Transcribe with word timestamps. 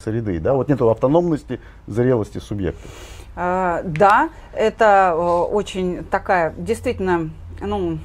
среды, 0.00 0.38
да, 0.38 0.54
вот 0.54 0.68
нету 0.68 0.88
автономности, 0.90 1.60
зрелости 1.88 2.38
субъекта. 2.38 2.86
А, 3.34 3.82
да, 3.82 4.28
это 4.52 5.12
очень 5.16 6.04
такая 6.04 6.54
действительно, 6.56 7.30
ну, 7.60 7.98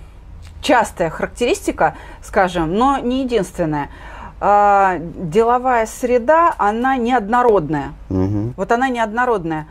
частая 0.59 1.11
характеристика, 1.11 1.95
скажем, 2.23 2.73
но 2.73 2.97
не 2.97 3.21
единственная. 3.21 3.91
А, 4.39 4.97
деловая 4.97 5.85
среда, 5.85 6.55
она 6.57 6.97
неоднородная. 6.97 7.93
Угу. 8.09 8.53
Вот 8.57 8.71
она 8.71 8.89
неоднородная. 8.89 9.67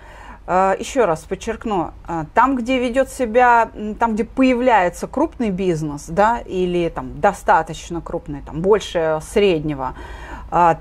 А, 0.47 0.77
еще 0.79 1.07
раз 1.07 1.25
подчеркну, 1.25 1.91
там, 2.35 2.55
где 2.55 2.79
ведет 2.79 3.09
себя, 3.09 3.69
там, 3.99 4.15
где 4.15 4.23
появляется 4.23 5.09
крупный 5.09 5.51
бизнес, 5.51 6.07
да, 6.07 6.39
или 6.39 6.89
там 6.89 7.21
достаточно 7.21 8.01
крупный, 8.01 8.43
там 8.43 8.61
больше 8.61 9.19
среднего, 9.23 9.95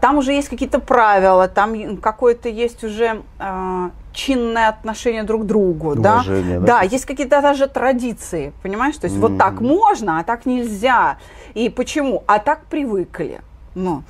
там 0.01 0.17
уже 0.17 0.33
есть 0.33 0.49
какие-то 0.49 0.79
правила, 0.79 1.47
там 1.47 1.97
какое-то 1.97 2.49
есть 2.49 2.83
уже 2.83 3.21
а, 3.39 3.91
чинное 4.11 4.67
отношение 4.67 5.23
друг 5.23 5.43
к 5.43 5.45
другу, 5.45 5.91
Уважение, 5.91 6.59
да? 6.59 6.65
да? 6.65 6.79
Да, 6.79 6.81
есть 6.81 7.05
какие-то 7.05 7.41
даже 7.41 7.67
традиции, 7.67 8.51
понимаешь? 8.63 8.97
То 8.97 9.05
есть 9.05 9.15
mm-hmm. 9.15 9.29
вот 9.29 9.37
так 9.37 9.61
можно, 9.61 10.19
а 10.19 10.23
так 10.23 10.45
нельзя. 10.45 11.17
И 11.53 11.69
почему? 11.69 12.23
А 12.27 12.39
так 12.39 12.65
привыкли. 12.65 13.39
Ну, 13.73 14.03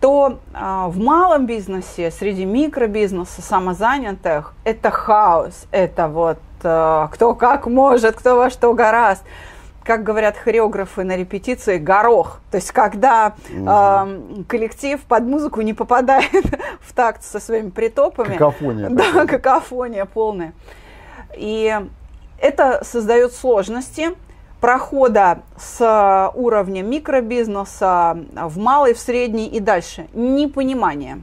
то 0.00 0.40
а, 0.52 0.88
в 0.88 0.98
малом 0.98 1.46
бизнесе, 1.46 2.10
среди 2.10 2.44
микробизнеса, 2.44 3.40
самозанятых, 3.42 4.54
это 4.64 4.90
хаос, 4.90 5.66
это 5.70 6.08
вот 6.08 6.38
а, 6.64 7.08
кто 7.12 7.34
как 7.34 7.68
может, 7.68 8.16
кто 8.16 8.36
во 8.36 8.50
что 8.50 8.74
гораст 8.74 9.22
как 9.84 10.02
говорят 10.02 10.36
хореографы 10.36 11.04
на 11.04 11.16
репетиции, 11.16 11.78
горох. 11.78 12.40
То 12.50 12.56
есть, 12.56 12.72
когда 12.72 13.34
угу. 13.50 13.66
э, 13.68 14.44
коллектив 14.48 15.00
под 15.02 15.24
музыку 15.24 15.60
не 15.60 15.74
попадает 15.74 16.30
в 16.80 16.92
такт 16.92 17.22
со 17.22 17.38
своими 17.38 17.70
притопами. 17.70 18.32
Какофония. 18.32 18.88
Да, 18.88 19.04
такая. 19.04 19.26
какофония 19.26 20.04
полная. 20.06 20.52
И 21.36 21.78
это 22.40 22.82
создает 22.84 23.32
сложности 23.32 24.10
прохода 24.60 25.40
с 25.58 26.30
уровня 26.34 26.82
микробизнеса 26.82 28.16
в 28.32 28.58
малый, 28.58 28.94
в 28.94 28.98
средний 28.98 29.46
и 29.46 29.60
дальше. 29.60 30.06
Непонимание 30.14 31.22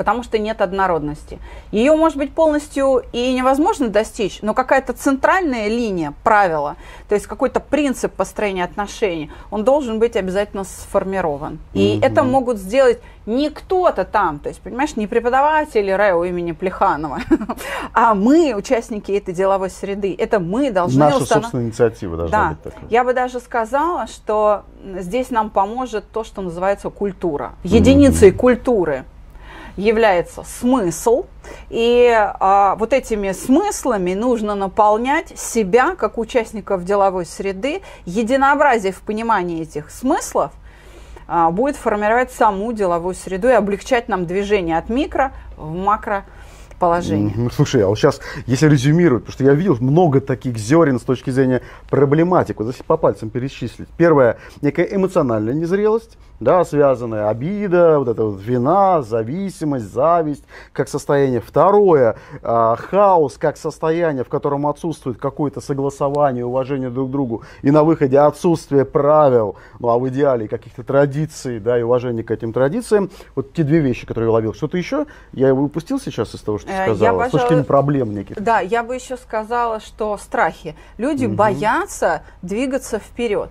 потому 0.00 0.22
что 0.22 0.38
нет 0.38 0.62
однородности. 0.62 1.38
Ее, 1.72 1.94
может 1.94 2.16
быть, 2.16 2.32
полностью 2.32 3.02
и 3.12 3.34
невозможно 3.34 3.88
достичь, 3.88 4.38
но 4.40 4.54
какая-то 4.54 4.94
центральная 4.94 5.68
линия, 5.68 6.14
правила, 6.24 6.76
то 7.06 7.14
есть 7.14 7.26
какой-то 7.26 7.60
принцип 7.60 8.14
построения 8.14 8.64
отношений, 8.64 9.30
он 9.50 9.62
должен 9.62 9.98
быть 9.98 10.16
обязательно 10.16 10.64
сформирован. 10.64 11.58
И 11.74 11.80
mm-hmm. 11.80 12.06
это 12.06 12.22
могут 12.22 12.56
сделать 12.56 13.02
не 13.26 13.50
кто-то 13.50 14.06
там, 14.06 14.38
то 14.38 14.48
есть, 14.48 14.62
понимаешь, 14.62 14.96
не 14.96 15.06
преподаватели 15.06 15.90
РЭО 15.90 16.24
имени 16.24 16.52
Плеханова, 16.52 17.18
а 17.92 18.14
мы, 18.14 18.54
участники 18.56 19.12
этой 19.12 19.34
деловой 19.34 19.68
среды. 19.68 20.16
Это 20.18 20.40
мы 20.40 20.70
должны 20.70 21.00
Наша 21.00 21.18
установ... 21.18 21.44
собственная 21.44 21.66
инициатива 21.66 22.16
должна 22.16 22.38
да. 22.38 22.48
быть 22.48 22.62
такой. 22.62 22.88
Я 22.88 23.04
бы 23.04 23.12
даже 23.12 23.38
сказала, 23.38 24.06
что 24.06 24.62
здесь 24.82 25.28
нам 25.28 25.50
поможет 25.50 26.10
то, 26.10 26.24
что 26.24 26.40
называется 26.40 26.88
культура. 26.88 27.52
Единицей 27.64 28.30
mm-hmm. 28.30 28.36
культуры 28.36 29.04
является 29.76 30.42
смысл, 30.44 31.26
и 31.68 32.10
а, 32.14 32.76
вот 32.76 32.92
этими 32.92 33.32
смыслами 33.32 34.14
нужно 34.14 34.54
наполнять 34.54 35.38
себя, 35.38 35.94
как 35.94 36.18
участников 36.18 36.84
деловой 36.84 37.26
среды. 37.26 37.82
Единообразие 38.04 38.92
в 38.92 39.00
понимании 39.02 39.62
этих 39.62 39.90
смыслов 39.90 40.52
а, 41.26 41.50
будет 41.50 41.76
формировать 41.76 42.32
саму 42.32 42.72
деловую 42.72 43.14
среду 43.14 43.48
и 43.48 43.52
облегчать 43.52 44.08
нам 44.08 44.26
движение 44.26 44.76
от 44.76 44.88
микро 44.88 45.32
в 45.56 45.72
макро 45.72 46.24
положение. 46.80 47.32
Ну, 47.36 47.50
слушай, 47.50 47.82
а 47.82 47.88
вот 47.88 47.98
сейчас, 47.98 48.20
если 48.46 48.68
резюмировать, 48.68 49.24
потому 49.24 49.34
что 49.34 49.44
я 49.44 49.54
видел 49.54 49.76
много 49.80 50.20
таких 50.20 50.56
зерен 50.56 50.98
с 50.98 51.02
точки 51.02 51.30
зрения 51.30 51.60
проблематик, 51.90 52.58
вот 52.58 52.68
если 52.68 52.82
по 52.82 52.96
пальцам 52.96 53.30
перечислить. 53.30 53.88
Первое, 53.96 54.38
некая 54.62 54.84
эмоциональная 54.84 55.54
незрелость, 55.54 56.16
да, 56.40 56.64
связанная 56.64 57.28
обида, 57.28 57.98
вот 57.98 58.08
эта 58.08 58.24
вот 58.24 58.40
вина, 58.40 59.02
зависимость, 59.02 59.92
зависть 59.92 60.44
как 60.72 60.88
состояние. 60.88 61.40
Второе, 61.40 62.16
э, 62.42 62.76
хаос 62.78 63.36
как 63.36 63.58
состояние, 63.58 64.24
в 64.24 64.28
котором 64.28 64.66
отсутствует 64.66 65.18
какое-то 65.18 65.60
согласование, 65.60 66.46
уважение 66.46 66.88
друг 66.88 67.10
к 67.10 67.12
другу, 67.12 67.42
и 67.60 67.70
на 67.70 67.84
выходе 67.84 68.18
отсутствие 68.18 68.86
правил, 68.86 69.56
ну 69.78 69.88
а 69.90 69.98
в 69.98 70.08
идеале 70.08 70.48
каких-то 70.48 70.82
традиций, 70.82 71.60
да, 71.60 71.78
и 71.78 71.82
уважение 71.82 72.24
к 72.24 72.30
этим 72.30 72.54
традициям. 72.54 73.10
Вот 73.34 73.52
те 73.52 73.62
две 73.62 73.80
вещи, 73.80 74.06
которые 74.06 74.28
я 74.28 74.30
уловил. 74.30 74.54
Что-то 74.54 74.78
еще? 74.78 75.06
Я 75.32 75.48
его 75.48 75.62
упустил 75.62 76.00
сейчас 76.00 76.34
из 76.34 76.40
того, 76.40 76.58
что 76.58 76.69
сказала? 76.70 77.22
Я, 77.22 77.28
С 77.28 77.32
точки 77.32 77.62
проблем 77.62 78.14
неких. 78.14 78.40
Да, 78.40 78.60
я 78.60 78.82
бы 78.82 78.94
еще 78.94 79.16
сказала, 79.16 79.80
что 79.80 80.16
страхи. 80.18 80.76
Люди 80.98 81.26
угу. 81.26 81.34
боятся 81.34 82.22
двигаться 82.42 82.98
вперед 82.98 83.50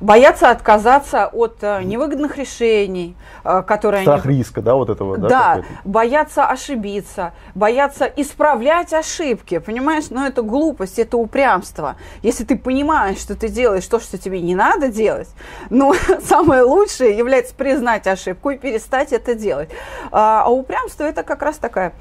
боятся 0.00 0.50
отказаться 0.50 1.26
от 1.26 1.58
э, 1.62 1.82
невыгодных 1.82 2.36
решений, 2.36 3.16
э, 3.44 3.62
которые 3.66 4.02
Страх 4.02 4.24
они... 4.26 4.38
риска, 4.38 4.62
да, 4.62 4.74
вот 4.74 4.90
этого, 4.90 5.18
да? 5.18 5.28
Да, 5.28 5.62
боятся 5.84 6.46
ошибиться, 6.46 7.32
боятся 7.54 8.04
исправлять 8.04 8.92
ошибки, 8.92 9.58
понимаешь? 9.58 10.10
Но 10.10 10.26
это 10.26 10.42
глупость, 10.42 10.98
это 10.98 11.16
упрямство. 11.16 11.96
Если 12.22 12.44
ты 12.44 12.56
понимаешь, 12.56 13.18
что 13.18 13.34
ты 13.34 13.48
делаешь 13.48 13.86
то, 13.86 14.00
что 14.00 14.18
тебе 14.18 14.40
не 14.40 14.54
надо 14.54 14.88
делать, 14.88 15.28
ну, 15.70 15.94
самое 16.24 16.62
лучшее 16.62 17.16
является 17.16 17.54
признать 17.54 18.06
ошибку 18.06 18.50
и 18.50 18.58
перестать 18.58 19.12
это 19.12 19.34
делать. 19.34 19.70
А, 20.10 20.44
а 20.44 20.50
упрямство 20.50 21.04
это 21.04 21.22
как 21.22 21.42
раз 21.42 21.56
такая 21.58 21.92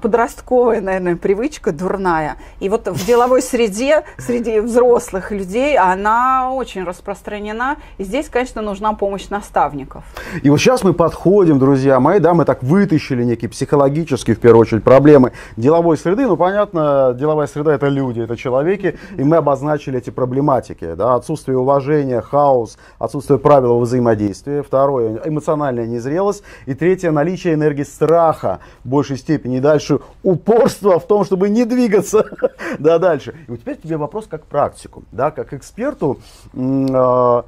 подростковая, 0.00 0.80
наверное, 0.80 1.16
привычка 1.16 1.72
дурная. 1.72 2.36
И 2.60 2.68
вот 2.68 2.88
в 2.88 3.06
деловой 3.06 3.42
среде, 3.42 4.04
среди 4.18 4.60
взрослых 4.60 5.30
людей, 5.30 5.76
она 5.76 6.52
очень 6.52 6.84
распространена. 6.84 7.76
И 7.98 8.04
здесь, 8.04 8.28
конечно, 8.28 8.62
нужна 8.62 8.92
помощь 8.92 9.28
наставников. 9.28 10.04
И 10.42 10.50
вот 10.50 10.58
сейчас 10.58 10.84
мы 10.84 10.92
подходим, 10.92 11.58
друзья 11.58 12.00
мои, 12.00 12.18
да, 12.18 12.34
мы 12.34 12.44
так 12.44 12.62
вытащили 12.62 13.24
некие 13.24 13.48
психологические, 13.48 14.36
в 14.36 14.40
первую 14.40 14.62
очередь, 14.62 14.84
проблемы 14.84 15.32
деловой 15.56 15.96
среды. 15.96 16.26
Ну, 16.26 16.36
понятно, 16.36 17.14
деловая 17.18 17.46
среда– 17.46 17.74
это 17.74 17.88
люди, 17.88 18.20
это 18.20 18.36
человеки, 18.36 18.98
и 19.16 19.22
мы 19.22 19.36
обозначили 19.36 19.98
эти 19.98 20.10
проблематики. 20.10 20.94
Да, 20.94 21.14
отсутствие 21.14 21.58
уважения, 21.58 22.20
хаос, 22.20 22.78
отсутствие 22.98 23.38
правил 23.38 23.78
взаимодействия. 23.80 24.62
Второе– 24.62 25.20
эмоциональная 25.24 25.86
незрелость. 25.86 26.42
И 26.66 26.74
третье– 26.74 27.10
наличие 27.12 27.54
энергии 27.54 27.84
страха 27.84 28.60
в 28.84 28.88
большей 28.88 29.16
степени 29.16 29.58
дальше 29.62 30.00
упорство 30.22 31.00
в 31.00 31.06
том, 31.06 31.24
чтобы 31.24 31.48
не 31.48 31.64
двигаться 31.64 32.26
да, 32.78 32.98
дальше. 32.98 33.34
И 33.48 33.50
вот 33.50 33.60
теперь 33.60 33.76
тебе 33.76 33.96
вопрос 33.96 34.26
как 34.26 34.44
практику, 34.44 35.04
да, 35.12 35.30
как 35.30 35.54
эксперту. 35.54 36.18
Э, 36.54 37.42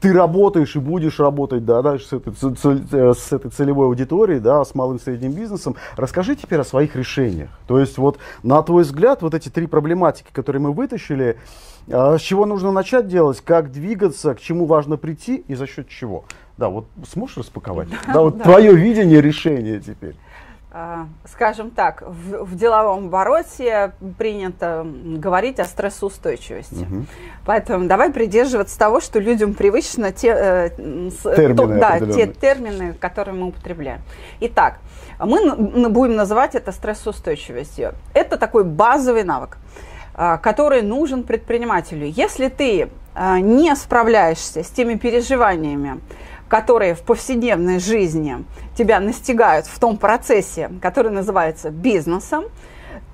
ты 0.00 0.12
работаешь 0.12 0.76
и 0.76 0.78
будешь 0.78 1.18
работать 1.18 1.64
да, 1.64 1.82
дальше 1.82 2.06
с 2.06 2.12
этой, 2.12 2.32
э, 2.32 3.14
с 3.14 3.32
этой 3.32 3.50
целевой 3.50 3.86
аудиторией, 3.86 4.40
да, 4.40 4.64
с 4.64 4.74
малым 4.74 4.96
и 4.96 5.00
средним 5.00 5.32
бизнесом. 5.32 5.76
Расскажи 5.96 6.36
теперь 6.36 6.60
о 6.60 6.64
своих 6.64 6.96
решениях. 6.96 7.50
То 7.66 7.78
есть 7.78 7.98
вот 7.98 8.18
на 8.42 8.62
твой 8.62 8.82
взгляд 8.82 9.22
вот 9.22 9.34
эти 9.34 9.48
три 9.48 9.66
проблематики, 9.66 10.28
которые 10.32 10.60
мы 10.62 10.72
вытащили, 10.72 11.38
э, 11.88 12.18
с 12.18 12.20
чего 12.20 12.46
нужно 12.46 12.72
начать 12.72 13.08
делать, 13.08 13.40
как 13.40 13.72
двигаться, 13.72 14.34
к 14.34 14.40
чему 14.40 14.66
важно 14.66 14.96
прийти 14.96 15.44
и 15.48 15.54
за 15.54 15.66
счет 15.66 15.88
чего. 15.88 16.24
Да, 16.58 16.68
вот 16.68 16.86
сможешь 17.10 17.38
распаковать? 17.38 17.88
Да, 17.90 18.12
да 18.12 18.22
вот 18.22 18.38
да. 18.38 18.44
твое 18.44 18.74
видение 18.74 19.20
решения 19.20 19.80
теперь. 19.80 20.16
А, 20.78 21.06
скажем 21.24 21.70
так, 21.70 22.02
в, 22.02 22.44
в 22.44 22.54
деловом 22.54 23.06
обороте 23.06 23.92
принято 24.18 24.86
говорить 24.86 25.58
о 25.58 25.64
стрессоустойчивости. 25.64 26.82
Угу. 26.82 27.06
Поэтому 27.46 27.88
давай 27.88 28.12
придерживаться 28.12 28.78
того, 28.78 29.00
что 29.00 29.18
людям 29.18 29.54
привычно 29.54 30.12
те, 30.12 30.28
э, 30.28 30.70
термины, 31.22 31.56
то, 31.56 31.66
да, 31.66 31.98
те 32.00 32.26
термины, 32.26 32.92
которые 32.92 33.34
мы 33.34 33.46
употребляем. 33.46 34.02
Итак, 34.40 34.80
мы 35.18 35.88
будем 35.88 36.14
называть 36.14 36.54
это 36.54 36.72
стрессоустойчивостью. 36.72 37.94
Это 38.12 38.36
такой 38.36 38.64
базовый 38.64 39.24
навык, 39.24 39.56
э, 40.14 40.36
который 40.42 40.82
нужен 40.82 41.22
предпринимателю. 41.22 42.06
Если 42.06 42.48
ты 42.48 42.90
э, 43.14 43.38
не 43.38 43.74
справляешься 43.76 44.62
с 44.62 44.68
теми 44.68 44.96
переживаниями, 44.96 46.00
которые 46.48 46.94
в 46.94 47.02
повседневной 47.02 47.78
жизни 47.78 48.44
тебя 48.76 49.00
настигают 49.00 49.66
в 49.66 49.78
том 49.78 49.96
процессе, 49.96 50.70
который 50.80 51.10
называется 51.10 51.70
бизнесом, 51.70 52.44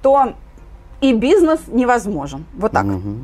то 0.02 0.34
и 1.00 1.12
бизнес 1.12 1.60
невозможен. 1.66 2.44
Вот 2.54 2.72
так. 2.72 2.84
Угу. 2.84 3.14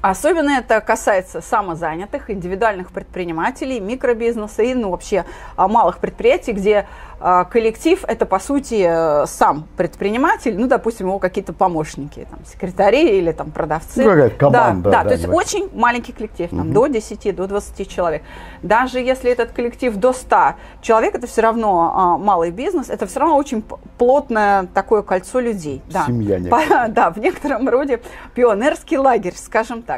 Особенно 0.00 0.50
это 0.50 0.80
касается 0.80 1.40
самозанятых, 1.40 2.30
индивидуальных 2.30 2.90
предпринимателей, 2.90 3.80
микробизнеса 3.80 4.62
и 4.62 4.74
ну, 4.74 4.90
вообще 4.90 5.24
а, 5.56 5.68
малых 5.68 5.98
предприятий, 5.98 6.52
где 6.52 6.86
а, 7.22 7.44
коллектив 7.44 8.02
это 8.08 8.24
по 8.24 8.38
сути 8.38 8.82
э, 8.86 9.26
сам 9.26 9.66
предприниматель, 9.76 10.58
ну, 10.58 10.66
допустим, 10.66 11.08
его 11.08 11.18
какие-то 11.18 11.52
помощники, 11.52 12.26
там, 12.30 12.38
секретари 12.46 13.18
или 13.18 13.30
там 13.32 13.50
продавцы. 13.50 14.02
Ну, 14.02 14.08
какая 14.08 14.30
команда. 14.30 14.90
Да, 14.90 14.96
да, 14.96 15.02
да, 15.02 15.08
то 15.08 15.14
есть 15.14 15.26
да. 15.26 15.32
очень 15.34 15.68
маленький 15.74 16.12
коллектив, 16.12 16.48
там, 16.48 16.72
до 16.72 16.86
10, 16.86 17.36
до 17.36 17.46
20 17.46 17.88
человек. 17.88 18.22
Даже 18.62 19.00
если 19.00 19.30
этот 19.30 19.52
коллектив 19.52 19.94
до 19.96 20.14
100 20.14 20.54
человек, 20.80 21.14
это 21.14 21.26
все 21.26 21.42
равно 21.42 21.92
а, 21.94 22.16
малый 22.16 22.52
бизнес, 22.52 22.88
это 22.88 23.06
все 23.06 23.20
равно 23.20 23.36
очень 23.36 23.62
плотное 23.98 24.66
такое 24.72 25.02
кольцо 25.02 25.40
людей. 25.40 25.82
Да. 25.90 26.06
Семья 26.06 26.38
некая. 26.38 26.88
да, 26.88 27.10
в 27.10 27.18
некотором 27.18 27.68
роде 27.68 28.00
пионерский 28.34 28.96
лагерь, 28.96 29.34
скажем 29.36 29.82
так. 29.82 29.89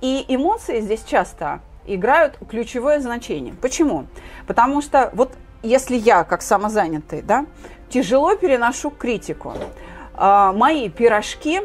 И 0.00 0.24
эмоции 0.28 0.80
здесь 0.80 1.02
часто 1.04 1.60
играют 1.86 2.38
ключевое 2.48 3.00
значение. 3.00 3.54
Почему? 3.60 4.06
Потому 4.46 4.82
что 4.82 5.10
вот 5.14 5.32
если 5.62 5.96
я, 5.96 6.24
как 6.24 6.42
самозанятый, 6.42 7.22
да, 7.22 7.46
тяжело 7.88 8.36
переношу 8.36 8.90
критику, 8.90 9.54
а, 10.14 10.52
мои 10.52 10.88
пирожки 10.88 11.62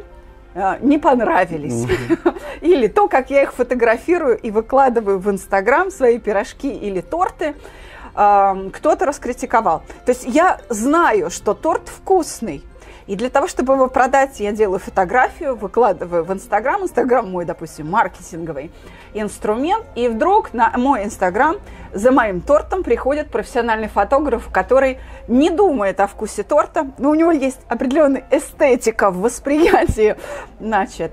а, 0.53 0.77
не 0.79 0.97
понравились. 0.97 1.87
Или 2.61 2.87
то, 2.87 3.07
как 3.07 3.29
я 3.29 3.43
их 3.43 3.53
фотографирую 3.53 4.37
и 4.37 4.51
выкладываю 4.51 5.19
в 5.19 5.29
Инстаграм, 5.29 5.91
свои 5.91 6.19
пирожки 6.19 6.71
или 6.71 7.01
торты, 7.01 7.55
а, 8.13 8.57
кто-то 8.73 9.05
раскритиковал. 9.05 9.83
То 10.05 10.11
есть 10.11 10.25
я 10.25 10.59
знаю, 10.69 11.29
что 11.29 11.53
торт 11.53 11.87
вкусный, 11.87 12.63
и 13.11 13.17
для 13.17 13.29
того, 13.29 13.47
чтобы 13.47 13.73
его 13.73 13.89
продать, 13.89 14.39
я 14.39 14.53
делаю 14.53 14.79
фотографию, 14.79 15.57
выкладываю 15.57 16.23
в 16.23 16.31
Инстаграм. 16.31 16.81
Инстаграм 16.81 17.29
мой, 17.29 17.43
допустим, 17.43 17.89
маркетинговый 17.89 18.71
инструмент. 19.13 19.83
И 19.95 20.07
вдруг 20.07 20.53
на 20.53 20.71
мой 20.77 21.03
Инстаграм 21.03 21.57
за 21.93 22.13
моим 22.13 22.39
тортом 22.39 22.83
приходит 22.83 23.29
профессиональный 23.29 23.89
фотограф, 23.89 24.47
который 24.49 24.97
не 25.27 25.49
думает 25.49 25.99
о 25.99 26.07
вкусе 26.07 26.43
торта, 26.43 26.87
но 26.99 27.09
у 27.09 27.13
него 27.13 27.31
есть 27.31 27.59
определенная 27.67 28.23
эстетика 28.31 29.11
в 29.11 29.19
восприятии 29.19 30.15
значит, 30.61 31.11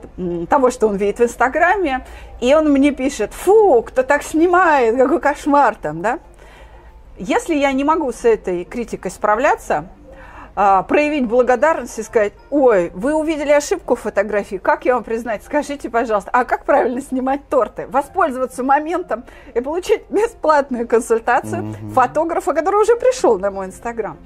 того, 0.48 0.70
что 0.70 0.86
он 0.86 0.98
видит 0.98 1.18
в 1.18 1.24
Инстаграме. 1.24 2.06
И 2.40 2.54
он 2.54 2.70
мне 2.70 2.92
пишет, 2.92 3.34
фу, 3.34 3.82
кто 3.82 4.04
так 4.04 4.22
снимает, 4.22 4.96
какой 4.96 5.20
кошмар 5.20 5.74
там, 5.74 6.00
да? 6.00 6.20
Если 7.16 7.56
я 7.56 7.72
не 7.72 7.82
могу 7.82 8.12
с 8.12 8.24
этой 8.24 8.62
критикой 8.62 9.10
справляться, 9.10 9.88
а, 10.60 10.82
проявить 10.82 11.24
благодарность 11.24 12.00
и 12.00 12.02
сказать, 12.02 12.32
ой, 12.50 12.90
вы 12.92 13.14
увидели 13.14 13.52
ошибку 13.52 13.94
в 13.94 14.00
фотографии, 14.00 14.56
как 14.56 14.86
я 14.86 14.94
вам 14.94 15.04
признать? 15.04 15.44
Скажите, 15.44 15.88
пожалуйста, 15.88 16.32
а 16.32 16.44
как 16.44 16.64
правильно 16.64 17.00
снимать 17.00 17.48
торты? 17.48 17.86
Воспользоваться 17.86 18.64
моментом 18.64 19.22
и 19.54 19.60
получить 19.60 20.02
бесплатную 20.10 20.88
консультацию 20.88 21.76
фотографа, 21.94 22.54
который 22.54 22.82
уже 22.82 22.96
пришел 22.96 23.38
на 23.38 23.52
мой 23.52 23.66
инстаграм. 23.66 24.16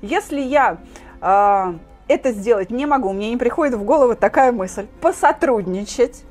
Если 0.00 0.40
я 0.40 0.78
а, 1.20 1.74
это 2.08 2.32
сделать 2.32 2.70
не 2.70 2.86
могу, 2.86 3.12
мне 3.12 3.28
не 3.28 3.36
приходит 3.36 3.74
в 3.74 3.84
голову 3.84 4.16
такая 4.16 4.50
мысль, 4.50 4.86
посотрудничать 5.02 6.24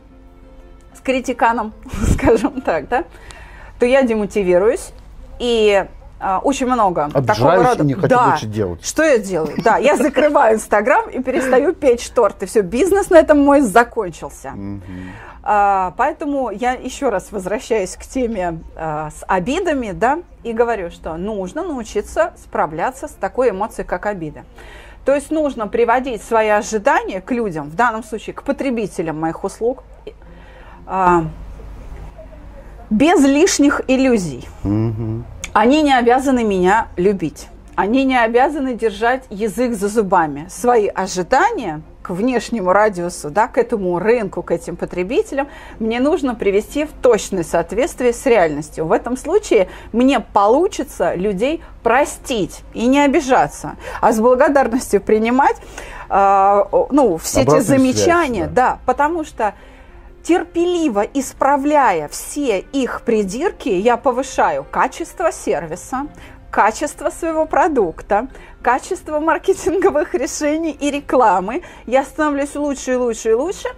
с 0.95 1.01
критиканом, 1.01 1.73
скажем 2.13 2.61
так, 2.61 2.87
да, 2.87 3.03
то 3.77 3.85
я 3.85 4.01
демотивируюсь 4.01 4.91
и 5.37 5.85
очень 6.43 6.67
много 6.67 7.09
такого 7.09 7.19
Обижаюсь 7.19 7.67
рода. 7.67 7.83
не 7.83 7.93
хочу 7.93 8.07
да. 8.07 8.29
больше 8.29 8.45
делать. 8.45 8.85
Что 8.85 9.03
я 9.03 9.17
делаю? 9.17 9.55
Да, 9.63 9.77
я 9.77 9.97
закрываю 9.97 10.55
Инстаграм 10.55 11.09
и 11.09 11.21
перестаю 11.21 11.73
печь 11.73 12.09
торты. 12.09 12.45
Все, 12.45 12.61
бизнес 12.61 13.09
на 13.09 13.17
этом 13.17 13.39
мой 13.43 13.61
закончился. 13.61 14.53
А, 15.43 15.93
поэтому 15.97 16.51
я 16.51 16.73
еще 16.73 17.09
раз 17.09 17.31
возвращаюсь 17.31 17.95
к 17.95 18.03
теме 18.03 18.59
а, 18.75 19.09
с 19.09 19.25
обидами, 19.27 19.91
да, 19.91 20.19
и 20.43 20.53
говорю, 20.53 20.91
что 20.91 21.17
нужно 21.17 21.63
научиться 21.63 22.33
справляться 22.37 23.07
с 23.07 23.11
такой 23.11 23.49
эмоцией, 23.49 23.87
как 23.87 24.05
обида. 24.05 24.43
То 25.03 25.15
есть 25.15 25.31
нужно 25.31 25.67
приводить 25.67 26.21
свои 26.21 26.49
ожидания 26.49 27.21
к 27.21 27.31
людям, 27.31 27.69
в 27.69 27.75
данном 27.75 28.03
случае 28.03 28.35
к 28.35 28.43
потребителям 28.43 29.19
моих 29.19 29.43
услуг, 29.43 29.83
а, 30.85 31.25
без 32.91 33.23
лишних 33.25 33.81
иллюзий. 33.87 34.47
Они 35.53 35.81
не 35.81 35.93
обязаны 35.93 36.45
меня 36.45 36.87
любить. 36.95 37.47
Они 37.75 38.05
не 38.05 38.17
обязаны 38.17 38.73
держать 38.73 39.23
язык 39.29 39.73
за 39.73 39.89
зубами. 39.89 40.47
Свои 40.49 40.87
ожидания 40.87 41.81
к 42.01 42.11
внешнему 42.11 42.71
радиусу, 42.71 43.29
да, 43.29 43.47
к 43.47 43.57
этому 43.57 43.99
рынку, 43.99 44.43
к 44.43 44.51
этим 44.51 44.77
потребителям, 44.77 45.49
мне 45.79 45.99
нужно 45.99 46.35
привести 46.35 46.85
в 46.85 46.91
точное 47.01 47.43
соответствие 47.43 48.13
с 48.13 48.25
реальностью. 48.25 48.85
В 48.85 48.93
этом 48.93 49.17
случае 49.17 49.67
мне 49.91 50.21
получится 50.21 51.15
людей 51.15 51.61
простить 51.83 52.61
и 52.73 52.87
не 52.87 53.01
обижаться, 53.01 53.75
а 53.99 54.13
с 54.13 54.19
благодарностью 54.19 55.01
принимать 55.01 55.57
э, 56.09 56.63
ну, 56.91 57.17
все 57.17 57.41
Обратную 57.41 57.61
эти 57.61 57.67
замечания, 57.67 58.43
связь, 58.43 58.53
да. 58.53 58.69
да, 58.69 58.79
потому 58.85 59.25
что 59.25 59.53
терпеливо 60.23 61.01
исправляя 61.13 62.07
все 62.07 62.59
их 62.59 63.01
придирки, 63.03 63.69
я 63.69 63.97
повышаю 63.97 64.65
качество 64.69 65.31
сервиса, 65.31 66.07
качество 66.51 67.09
своего 67.09 67.45
продукта, 67.45 68.27
качество 68.61 69.19
маркетинговых 69.19 70.13
решений 70.13 70.77
и 70.79 70.91
рекламы. 70.91 71.63
Я 71.85 72.03
становлюсь 72.03 72.55
лучше 72.55 72.93
и 72.93 72.95
лучше 72.95 73.29
и 73.31 73.33
лучше, 73.33 73.69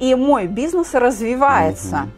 и 0.00 0.14
мой 0.14 0.46
бизнес 0.46 0.94
развивается. 0.94 2.08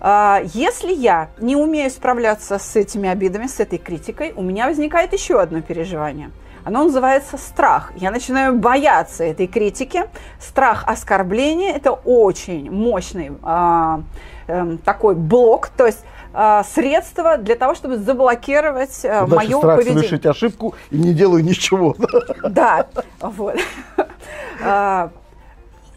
А, 0.00 0.40
Если 0.54 0.92
я 0.92 1.30
не 1.38 1.56
умею 1.56 1.90
справляться 1.90 2.58
с 2.58 2.76
этими 2.76 3.08
обидами, 3.08 3.46
с 3.46 3.60
этой 3.60 3.78
критикой, 3.78 4.32
у 4.36 4.42
меня 4.42 4.66
возникает 4.66 5.12
еще 5.12 5.40
одно 5.40 5.60
переживание. 5.60 6.30
Оно 6.66 6.82
называется 6.82 7.38
страх. 7.38 7.92
Я 7.94 8.10
начинаю 8.10 8.56
бояться 8.56 9.22
этой 9.22 9.46
критики. 9.46 10.02
Страх 10.40 10.82
оскорбления– 10.88 11.72
это 11.76 11.92
очень 11.92 12.72
мощный 12.72 13.30
а, 13.44 14.00
эм, 14.48 14.78
такой 14.78 15.14
блок, 15.14 15.68
то 15.68 15.86
есть 15.86 16.00
а, 16.34 16.64
средство 16.64 17.36
для 17.36 17.54
того, 17.54 17.76
чтобы 17.76 17.98
заблокировать 17.98 19.04
а, 19.04 19.28
Дальше 19.28 19.36
мое 19.36 19.58
страх 19.58 19.76
поведение. 19.76 19.98
совершить 20.00 20.26
ошибку 20.26 20.74
и 20.90 20.98
не 20.98 21.14
делаю 21.14 21.44
ничего. 21.44 21.94
Да, 22.48 22.88
вот. 23.20 23.60
А, 24.60 25.10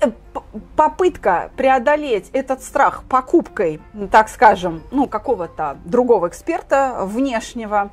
э, 0.01 0.11
Попытка 0.75 1.49
преодолеть 1.57 2.29
этот 2.31 2.61
страх 2.61 3.03
покупкой, 3.09 3.81
ну, 3.93 4.07
так 4.07 4.29
скажем, 4.29 4.83
ну, 4.91 5.07
какого-то 5.07 5.77
другого 5.85 6.27
эксперта 6.27 6.99
внешнего, 7.05 7.89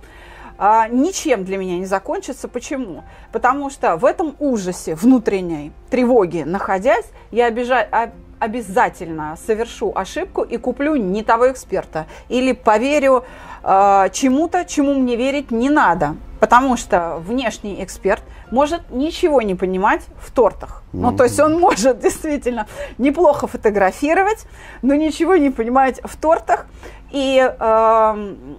а, 0.59 0.89
ничем 0.89 1.45
для 1.45 1.59
меня 1.59 1.79
не 1.79 1.87
закончится. 1.87 2.49
Почему? 2.49 3.05
Потому 3.33 3.71
что 3.71 3.97
в 3.97 4.05
этом 4.05 4.37
ужасе 4.39 4.95
внутренней 4.95 5.73
тревоги 5.91 6.43
находясь, 6.47 7.07
я 7.31 7.49
обижа- 7.49 8.13
обязательно 8.39 9.37
совершу 9.47 9.93
ошибку 9.95 10.43
и 10.43 10.57
куплю 10.57 10.97
не 10.97 11.23
того 11.23 11.51
эксперта. 11.51 12.07
Или 12.29 12.53
поверю 12.53 13.25
а, 13.63 14.09
чему-то, 14.11 14.65
чему 14.65 14.95
мне 14.95 15.17
верить 15.17 15.51
не 15.51 15.71
надо. 15.71 16.17
Потому 16.41 16.77
что 16.77 17.17
внешний 17.19 17.83
эксперт 17.83 18.23
может 18.51 18.91
ничего 18.91 19.41
не 19.41 19.55
понимать 19.55 20.03
в 20.19 20.31
тортах. 20.31 20.83
Ну, 20.93 21.17
то 21.17 21.25
есть 21.25 21.41
он 21.41 21.59
может 21.59 21.99
действительно 21.99 22.67
неплохо 22.99 23.47
фотографировать, 23.47 24.47
но 24.83 24.95
ничего 24.95 25.37
не 25.37 25.51
понимать 25.51 26.01
в 26.05 26.17
тортах. 26.17 26.67
И 27.11 27.39
эм, 27.39 28.59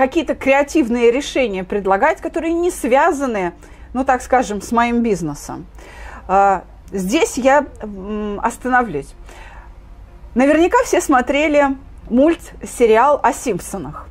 какие-то 0.00 0.34
креативные 0.34 1.10
решения 1.10 1.62
предлагать, 1.62 2.22
которые 2.22 2.54
не 2.54 2.70
связаны, 2.70 3.52
ну 3.92 4.02
так 4.02 4.22
скажем, 4.22 4.62
с 4.62 4.72
моим 4.72 5.02
бизнесом. 5.02 5.66
А, 6.26 6.64
Здесь 6.90 7.36
я 7.36 7.66
остановлюсь. 8.42 9.14
Наверняка 10.34 10.78
все 10.84 11.02
смотрели 11.02 11.76
мультсериал 12.08 13.20
о 13.22 13.34
Симпсонах. 13.34 14.08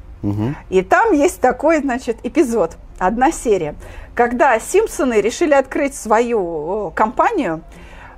И 0.70 0.84
там 0.84 1.12
есть 1.12 1.42
такой, 1.42 1.80
значит, 1.80 2.18
эпизод, 2.22 2.78
одна 3.00 3.32
серия, 3.32 3.74
когда 4.14 4.60
Симпсоны 4.60 5.22
решили 5.22 5.56
открыть 5.56 5.96
свою 5.96 6.92
компанию 6.94 7.64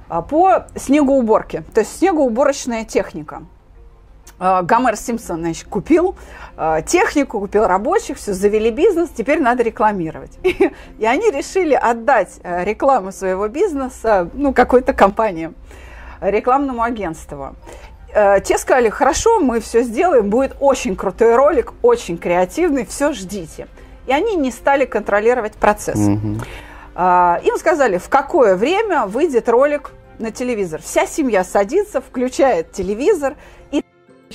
а, 0.09 0.21
по 0.21 0.65
снегоуборке, 0.75 1.63
то 1.73 1.79
есть 1.81 1.99
снегоуборочная 1.99 2.83
техника. 2.83 3.43
А, 4.43 4.63
Гомер 4.63 4.97
Симпсон, 4.97 5.41
значит, 5.41 5.67
купил 5.67 6.15
а, 6.57 6.81
технику, 6.81 7.39
купил 7.39 7.67
рабочих, 7.67 8.17
все, 8.17 8.33
завели 8.33 8.71
бизнес, 8.71 9.09
теперь 9.15 9.39
надо 9.39 9.61
рекламировать. 9.61 10.31
И 10.97 11.05
они 11.05 11.29
решили 11.29 11.75
отдать 11.75 12.39
э, 12.41 12.63
рекламу 12.63 13.11
своего 13.11 13.47
бизнеса, 13.47 14.31
ну, 14.33 14.51
какой-то 14.51 14.93
компании, 14.93 15.53
рекламному 16.21 16.81
агентству. 16.81 17.55
Э, 18.15 18.39
Те 18.43 18.57
сказали, 18.57 18.89
хорошо, 18.89 19.39
мы 19.39 19.59
все 19.59 19.83
сделаем, 19.83 20.31
будет 20.31 20.57
очень 20.59 20.95
крутой 20.95 21.35
ролик, 21.35 21.73
очень 21.83 22.17
креативный, 22.17 22.83
все 22.83 23.13
ждите. 23.13 23.67
И 24.07 24.11
они 24.11 24.35
не 24.37 24.49
стали 24.49 24.85
контролировать 24.85 25.53
процесс. 25.53 25.99
Им 25.99 27.57
сказали, 27.57 27.99
в 27.99 28.09
какое 28.09 28.55
время 28.55 29.05
выйдет 29.05 29.47
ролик 29.47 29.91
на 30.17 30.31
телевизор. 30.31 30.81
Вся 30.81 31.05
семья 31.05 31.43
садится, 31.43 32.01
включает 32.01 32.71
телевизор, 32.71 33.35
и 33.71 33.80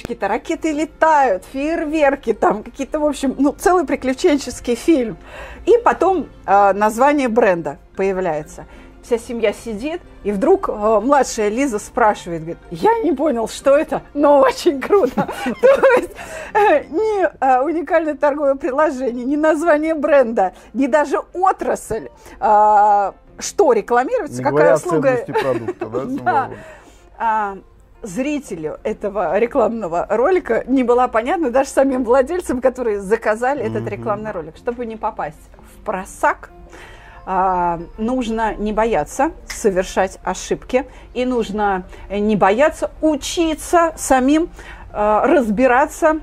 какие-то 0.07 0.29
ракеты 0.29 0.71
летают, 0.71 1.43
фейерверки, 1.53 2.33
там 2.33 2.63
какие-то, 2.63 3.01
в 3.01 3.05
общем, 3.05 3.35
ну, 3.39 3.51
целый 3.51 3.85
приключенческий 3.85 4.77
фильм. 4.77 5.17
И 5.65 5.77
потом 5.83 6.29
э, 6.47 6.73
название 6.75 7.27
бренда 7.27 7.79
появляется. 7.97 8.67
Вся 9.03 9.19
семья 9.19 9.53
сидит, 9.53 10.01
и 10.23 10.31
вдруг 10.31 10.69
э, 10.69 11.01
младшая 11.03 11.49
Лиза 11.49 11.81
спрашивает, 11.81 12.43
говорит, 12.43 12.59
я 12.71 13.01
не 13.03 13.11
понял, 13.11 13.49
что 13.49 13.77
это, 13.77 14.03
но 14.15 14.39
очень 14.39 14.81
круто. 14.81 15.29
То 15.45 15.87
есть 15.97 16.13
э, 16.55 16.85
ни 16.85 17.25
э, 17.25 17.63
уникальное 17.65 18.15
торговое 18.15 18.55
приложение, 18.55 19.25
ни 19.25 19.35
название 19.35 19.95
бренда, 19.95 20.53
ни 20.73 20.87
даже 20.87 21.19
отрасль, 21.33 22.11
э, 22.39 23.13
что 23.41 23.73
рекламируется, 23.73 24.41
какая 24.41 24.77
услуга. 24.77 25.25
продукта, 25.27 25.89
да, 27.19 27.59
зрителю 28.07 28.79
этого 28.83 29.39
рекламного 29.39 30.07
ролика 30.09 30.65
не 30.67 30.85
была 30.85 31.09
понятна 31.09 31.51
даже 31.51 31.71
самим 31.71 32.05
владельцам, 32.05 32.61
которые 32.61 33.01
заказали 33.01 33.63
этот 33.63 33.83
Мгм. 33.83 33.89
рекламный 33.89 34.31
ролик. 34.33 34.57
Чтобы 34.57 34.87
не 34.87 34.97
попасть 34.97 35.37
в 35.59 35.85
просак, 35.85 36.51
а, 37.27 37.81
нужно 37.99 38.55
не 38.55 38.73
бояться 38.73 39.33
совершать 39.49 40.19
ошибки 40.23 40.87
и 41.13 41.25
нужно 41.25 41.85
не 42.09 42.37
бояться 42.37 42.91
учиться 43.03 43.93
самим 43.97 44.49
а, 44.93 45.27
разбираться 45.27 46.21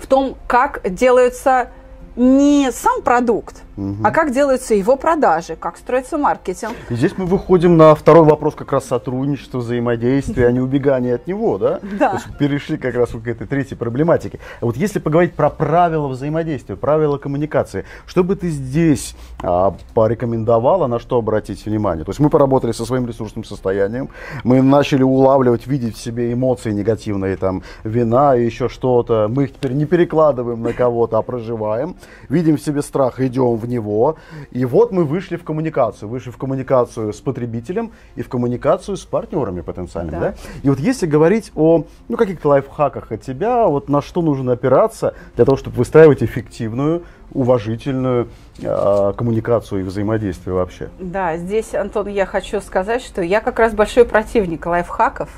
в 0.00 0.06
том, 0.06 0.36
как 0.46 0.80
делается 0.84 1.68
не 2.16 2.70
сам 2.72 3.02
продукт, 3.02 3.62
Мгм. 3.78 4.04
а 4.04 4.10
как 4.10 4.32
делаются 4.32 4.74
его 4.74 4.96
продажи, 4.96 5.54
как 5.54 5.76
строится 5.76 6.18
маркетинг. 6.18 6.72
И 6.90 6.94
здесь 6.96 7.12
мы 7.16 7.26
выходим 7.26 7.76
на 7.76 7.94
второй 7.94 8.24
вопрос 8.24 8.56
как 8.56 8.72
раз 8.72 8.86
сотрудничества, 8.86 9.58
взаимодействия, 9.58 10.48
а 10.48 10.52
не 10.52 10.58
убегания 10.58 11.14
от 11.14 11.28
него, 11.28 11.58
да? 11.58 11.78
Да. 11.98 12.10
То 12.10 12.16
есть 12.16 12.38
перешли 12.38 12.76
как 12.76 12.96
раз 12.96 13.10
к 13.10 13.28
этой 13.28 13.46
третьей 13.46 13.76
проблематике. 13.76 14.40
А 14.60 14.66
вот 14.66 14.76
если 14.76 14.98
поговорить 14.98 15.34
про 15.34 15.48
правила 15.48 16.08
взаимодействия, 16.08 16.74
правила 16.74 17.18
коммуникации, 17.18 17.84
что 18.06 18.24
бы 18.24 18.34
ты 18.34 18.48
здесь 18.48 19.14
а, 19.44 19.76
порекомендовала, 19.94 20.88
на 20.88 20.98
что 20.98 21.16
обратить 21.16 21.64
внимание? 21.64 22.04
То 22.04 22.10
есть 22.10 22.18
мы 22.18 22.30
поработали 22.30 22.72
со 22.72 22.84
своим 22.84 23.06
ресурсным 23.06 23.44
состоянием, 23.44 24.08
мы 24.42 24.60
начали 24.60 25.04
улавливать, 25.04 25.68
видеть 25.68 25.96
в 25.96 26.00
себе 26.00 26.32
эмоции 26.32 26.72
негативные, 26.72 27.36
там, 27.36 27.62
вина 27.84 28.34
и 28.34 28.44
еще 28.44 28.68
что-то. 28.68 29.28
Мы 29.28 29.44
их 29.44 29.52
теперь 29.52 29.74
не 29.74 29.84
перекладываем 29.84 30.62
на 30.62 30.72
кого-то, 30.72 31.18
а 31.18 31.22
проживаем. 31.22 31.94
Видим 32.28 32.56
в 32.56 32.60
себе 32.60 32.82
страх, 32.82 33.20
идем 33.20 33.67
в 33.68 33.70
него. 33.70 34.16
И 34.50 34.64
вот 34.64 34.92
мы 34.92 35.04
вышли 35.04 35.36
в 35.36 35.44
коммуникацию. 35.44 36.08
Вышли 36.08 36.30
в 36.30 36.38
коммуникацию 36.38 37.12
с 37.12 37.20
потребителем 37.20 37.92
и 38.16 38.22
в 38.22 38.28
коммуникацию 38.28 38.96
с 38.96 39.04
партнерами 39.04 39.60
потенциальными. 39.60 40.20
Да. 40.20 40.20
Да. 40.20 40.34
И 40.62 40.68
вот 40.68 40.80
если 40.80 41.06
говорить 41.06 41.52
о 41.54 41.84
ну, 42.08 42.16
каких-то 42.16 42.48
лайфхаках 42.48 43.12
от 43.12 43.22
тебя, 43.22 43.66
вот 43.66 43.88
на 43.88 44.02
что 44.02 44.22
нужно 44.22 44.52
опираться 44.52 45.14
для 45.36 45.44
того, 45.44 45.56
чтобы 45.56 45.76
выстраивать 45.76 46.22
эффективную, 46.22 47.04
уважительную 47.32 48.28
э, 48.62 49.12
коммуникацию 49.16 49.80
и 49.80 49.82
взаимодействие 49.82 50.54
вообще. 50.54 50.88
Да, 50.98 51.36
здесь, 51.36 51.74
Антон, 51.74 52.08
я 52.08 52.24
хочу 52.24 52.60
сказать, 52.60 53.02
что 53.02 53.20
я 53.20 53.40
как 53.40 53.58
раз 53.58 53.74
большой 53.74 54.06
противник 54.06 54.64
лайфхаков. 54.64 55.28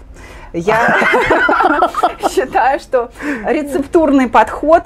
Я 0.53 0.79
считаю, 2.31 2.79
что 2.79 3.11
рецептурный 3.45 4.29
подход, 4.29 4.85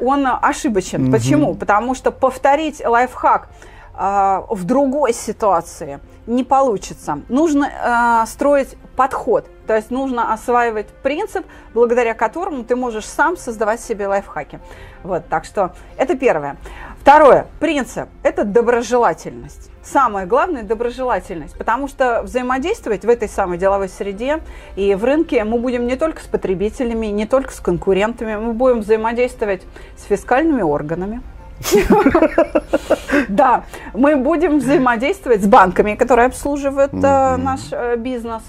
он 0.00 0.26
ошибочен. 0.26 1.04
Мгм. 1.04 1.12
Почему? 1.12 1.54
Потому 1.54 1.94
что 1.94 2.10
повторить 2.10 2.84
лайфхак 2.84 3.48
а, 3.94 4.44
в 4.50 4.64
другой 4.64 5.12
ситуации 5.12 6.00
не 6.26 6.42
получится. 6.44 7.20
Нужно 7.28 7.70
а, 7.80 8.26
строить 8.26 8.76
подход, 8.96 9.46
то 9.66 9.74
есть 9.74 9.90
нужно 9.90 10.32
осваивать 10.32 10.88
принцип, 11.02 11.44
благодаря 11.72 12.14
которому 12.14 12.64
ты 12.64 12.76
можешь 12.76 13.06
сам 13.06 13.36
создавать 13.36 13.80
себе 13.80 14.06
лайфхаки. 14.06 14.60
Вот, 15.02 15.28
так 15.28 15.44
что 15.44 15.74
это 15.96 16.16
первое. 16.16 16.56
Второе, 17.04 17.48
принцип– 17.60 18.08
это 18.22 18.44
доброжелательность. 18.44 19.70
Самое 19.82 20.26
главное– 20.26 20.62
доброжелательность, 20.64 21.54
потому 21.58 21.86
что 21.86 22.22
взаимодействовать 22.22 23.04
в 23.04 23.08
этой 23.10 23.28
самой 23.28 23.58
деловой 23.58 23.90
среде 23.90 24.40
и 24.74 24.94
в 24.94 25.04
рынке 25.04 25.44
мы 25.44 25.58
будем 25.58 25.86
не 25.86 25.96
только 25.96 26.22
с 26.22 26.24
потребителями, 26.24 27.08
не 27.08 27.26
только 27.26 27.52
с 27.52 27.60
конкурентами, 27.60 28.36
мы 28.36 28.54
будем 28.54 28.80
взаимодействовать 28.80 29.64
с 29.98 30.04
фискальными 30.04 30.62
органами, 30.62 31.20
да, 33.28 33.64
мы 33.92 34.16
будем 34.16 34.60
взаимодействовать 34.60 35.42
с 35.42 35.46
банками, 35.46 35.96
которые 35.96 36.28
обслуживают 36.28 36.94
э, 36.94 37.36
наш 37.36 37.60
э, 37.70 37.96
бизнес. 37.96 38.42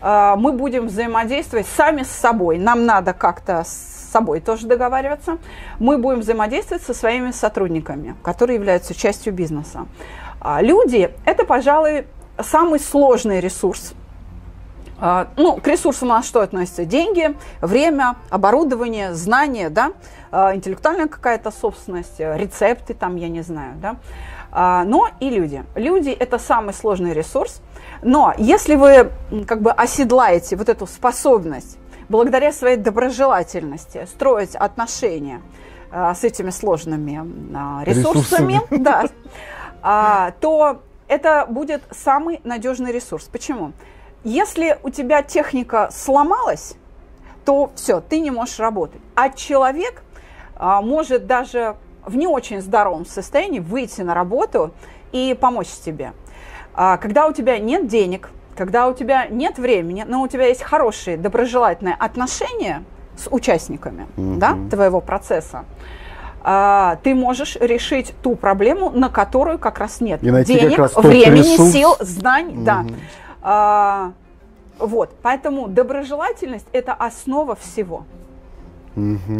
Э, 0.00 0.36
мы 0.38 0.52
будем 0.52 0.86
взаимодействовать 0.86 1.66
сами 1.66 2.02
с 2.02 2.10
собой. 2.10 2.56
Нам 2.56 2.86
надо 2.86 3.12
как-то 3.12 3.62
с 4.10 4.12
собой 4.12 4.40
тоже 4.40 4.66
договариваться. 4.66 5.38
Мы 5.78 5.96
будем 5.98 6.20
взаимодействовать 6.20 6.82
со 6.82 6.94
своими 6.94 7.30
сотрудниками, 7.30 8.16
которые 8.24 8.56
являются 8.56 8.92
частью 8.92 9.32
бизнеса. 9.32 9.86
А 10.40 10.60
люди– 10.60 11.14
это, 11.24 11.44
пожалуй, 11.44 12.06
самый 12.42 12.80
сложный 12.80 13.40
ресурс. 13.40 13.92
А, 14.98 15.28
Ну, 15.36 15.56
к 15.56 15.66
ресурсам 15.68 16.08
у 16.08 16.12
нас 16.12 16.26
что 16.26 16.40
относится? 16.40 16.84
Деньги, 16.84 17.36
время, 17.60 18.16
оборудование, 18.30 19.14
знания, 19.14 19.70
да, 19.70 19.92
А, 20.32 20.54
интеллектуальная 20.54 21.06
какая-то 21.06 21.50
собственность, 21.50 22.18
рецепты 22.18 22.94
там, 22.94 23.16
я 23.16 23.28
не 23.28 23.42
знаю, 23.42 23.74
да. 23.80 23.96
Но 24.84 25.08
и 25.20 25.30
люди. 25.30 25.62
Люди– 25.76 26.10
это 26.20 26.40
самый 26.40 26.74
сложный 26.74 27.12
ресурс. 27.12 27.62
Но 28.02 28.34
если 28.36 28.74
вы 28.74 29.10
как 29.46 29.60
бы 29.62 29.70
оседлаете 29.70 30.56
вот 30.56 30.68
эту 30.68 30.88
способность 30.88 31.78
благодаря 32.10 32.52
своей 32.52 32.76
доброжелательности 32.76 34.06
строить 34.06 34.54
отношения 34.56 35.40
а, 35.90 36.14
с 36.14 36.24
этими 36.24 36.50
сложными 36.50 37.22
а, 37.54 37.84
ресурсами, 37.84 38.54
Ресурсами. 38.54 38.82
да, 38.82 39.04
а, 39.80 40.32
то 40.40 40.82
это 41.08 41.46
будет 41.48 41.82
самый 41.90 42.40
надежный 42.44 42.92
ресурс. 42.92 43.24
Почему? 43.24 43.72
Если 44.24 44.78
у 44.82 44.90
тебя 44.90 45.22
техника 45.22 45.88
сломалась, 45.92 46.74
то 47.44 47.70
все, 47.76 48.00
ты 48.00 48.20
не 48.20 48.30
можешь 48.30 48.58
работать. 48.58 49.00
А 49.14 49.30
человек 49.30 50.02
а, 50.56 50.82
может 50.82 51.26
даже 51.26 51.76
в 52.04 52.16
не 52.16 52.26
очень 52.26 52.60
здоровом 52.60 53.06
состоянии 53.06 53.60
выйти 53.60 54.02
на 54.02 54.14
работу 54.14 54.74
и 55.12 55.36
помочь 55.40 55.68
тебе. 55.84 56.12
А, 56.74 56.96
когда 56.96 57.28
у 57.28 57.32
тебя 57.32 57.58
нет 57.58 57.86
денег, 57.86 58.30
когда 58.60 58.88
у 58.88 58.92
тебя 58.92 59.26
нет 59.26 59.56
времени, 59.56 60.04
но 60.06 60.20
у 60.20 60.28
тебя 60.28 60.46
есть 60.48 60.62
хорошие 60.62 61.16
доброжелательные 61.16 61.96
отношения 61.98 62.82
с 63.16 63.26
участниками 63.30 64.06
да, 64.18 64.50
Мгм. 64.50 64.68
твоего 64.68 65.00
процесса, 65.00 65.64
а, 66.42 66.98
ты 67.02 67.14
можешь 67.14 67.56
решить 67.56 68.12
ту 68.22 68.36
проблему, 68.36 68.90
на 68.90 69.08
которую 69.08 69.58
как 69.58 69.78
раз 69.78 70.02
нет 70.02 70.22
И 70.22 70.44
денег, 70.44 70.76
раз 70.78 70.94
времени, 70.94 71.54
ресурс. 71.54 71.72
сил, 71.72 71.96
знаний. 72.00 72.56
Да. 72.58 72.80
Мгм. 72.80 72.96
А, 73.40 74.12
вот, 74.78 75.14
поэтому 75.22 75.66
доброжелательность– 75.66 76.66
это 76.74 76.92
основа 76.92 77.56
всего. 77.56 78.04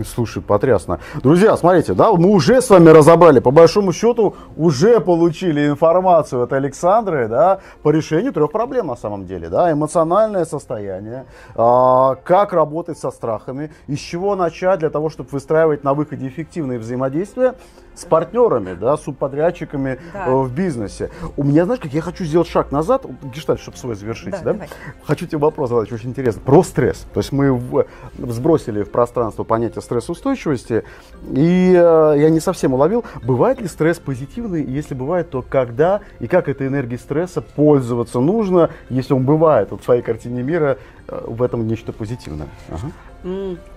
Слушай, 0.06 0.42
потрясно. 0.42 1.00
Друзья, 1.22 1.56
смотрите, 1.56 1.94
да, 1.94 2.12
мы 2.12 2.30
уже 2.30 2.62
с 2.62 2.70
вами 2.70 2.90
разобрали, 2.90 3.40
по 3.40 3.50
большому 3.50 3.92
счету, 3.92 4.36
уже 4.56 5.00
получили 5.00 5.68
информацию 5.68 6.42
от 6.42 6.52
Александры, 6.52 7.26
да, 7.28 7.60
по 7.82 7.90
решению 7.90 8.32
трех 8.32 8.52
проблем 8.52 8.86
на 8.86 8.96
самом 8.96 9.26
деле, 9.26 9.48
да, 9.48 9.72
эмоциональное 9.72 10.44
состояние, 10.44 11.26
а, 11.56 12.14
как 12.22 12.52
работать 12.52 12.98
со 12.98 13.10
страхами, 13.10 13.72
из 13.88 13.98
чего 13.98 14.36
начать 14.36 14.80
для 14.80 14.90
того, 14.90 15.10
чтобы 15.10 15.30
выстраивать 15.30 15.82
на 15.82 15.94
выходе 15.94 16.28
эффективные 16.28 16.78
взаимодействия 16.78 17.54
с 18.00 18.04
партнерами, 18.04 18.74
да, 18.74 18.96
с 18.96 19.02
субподрядчиками 19.02 19.98
Да. 20.12 20.26
э, 20.26 20.34
в 20.34 20.52
бизнесе. 20.52 21.10
У 21.36 21.44
меня, 21.44 21.64
знаешь, 21.66 21.80
как 21.80 21.92
я 21.92 22.00
хочу 22.00 22.24
сделать 22.24 22.48
шаг 22.48 22.72
назад, 22.72 23.04
гештальт, 23.34 23.60
чтобы 23.60 23.76
свой 23.76 23.94
завершить, 23.94 24.30
Да, 24.30 24.38
да? 24.38 24.52
давай. 24.52 24.68
Хочу 25.04 25.26
тебе 25.26 25.38
вопрос 25.38 25.68
задать, 25.70 25.92
очень 25.92 26.10
интересно. 26.10 26.40
Про 26.44 26.62
стресс. 26.62 27.06
То 27.12 27.20
есть 27.20 27.32
мы 27.32 27.52
в- 27.52 27.84
сбросили 28.18 28.82
в 28.82 28.90
пространство 28.90 29.44
понятие 29.44 29.82
стрессоустойчивости, 29.82 30.84
и 31.30 31.74
э, 31.76 32.14
я 32.18 32.30
не 32.30 32.40
совсем 32.40 32.72
уловил, 32.74 33.04
бывает 33.22 33.60
ли 33.60 33.68
стресс 33.68 33.98
позитивный, 33.98 34.64
если 34.64 34.94
бывает, 34.94 35.28
то 35.30 35.42
когда 35.42 36.00
и 36.20 36.26
как 36.26 36.48
этой 36.48 36.66
энергией 36.68 36.98
стресса 36.98 37.42
пользоваться 37.42 38.20
нужно, 38.20 38.70
если 38.88 39.12
он 39.12 39.24
бывает 39.24 39.70
вот 39.72 39.82
в 39.82 39.84
твоей 39.84 40.02
картине 40.02 40.42
мира, 40.42 40.78
э, 41.08 41.20
в 41.26 41.42
этом 41.42 41.66
нечто 41.66 41.92
позитивное. 41.92 42.48
Ага. 42.70 42.90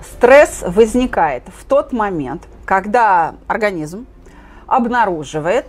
Стресс 0.02 0.64
возникает 0.66 1.44
в 1.56 1.66
тот 1.66 1.92
момент, 1.92 2.44
когда 2.66 3.36
организм 3.48 4.06
обнаруживает, 4.68 5.66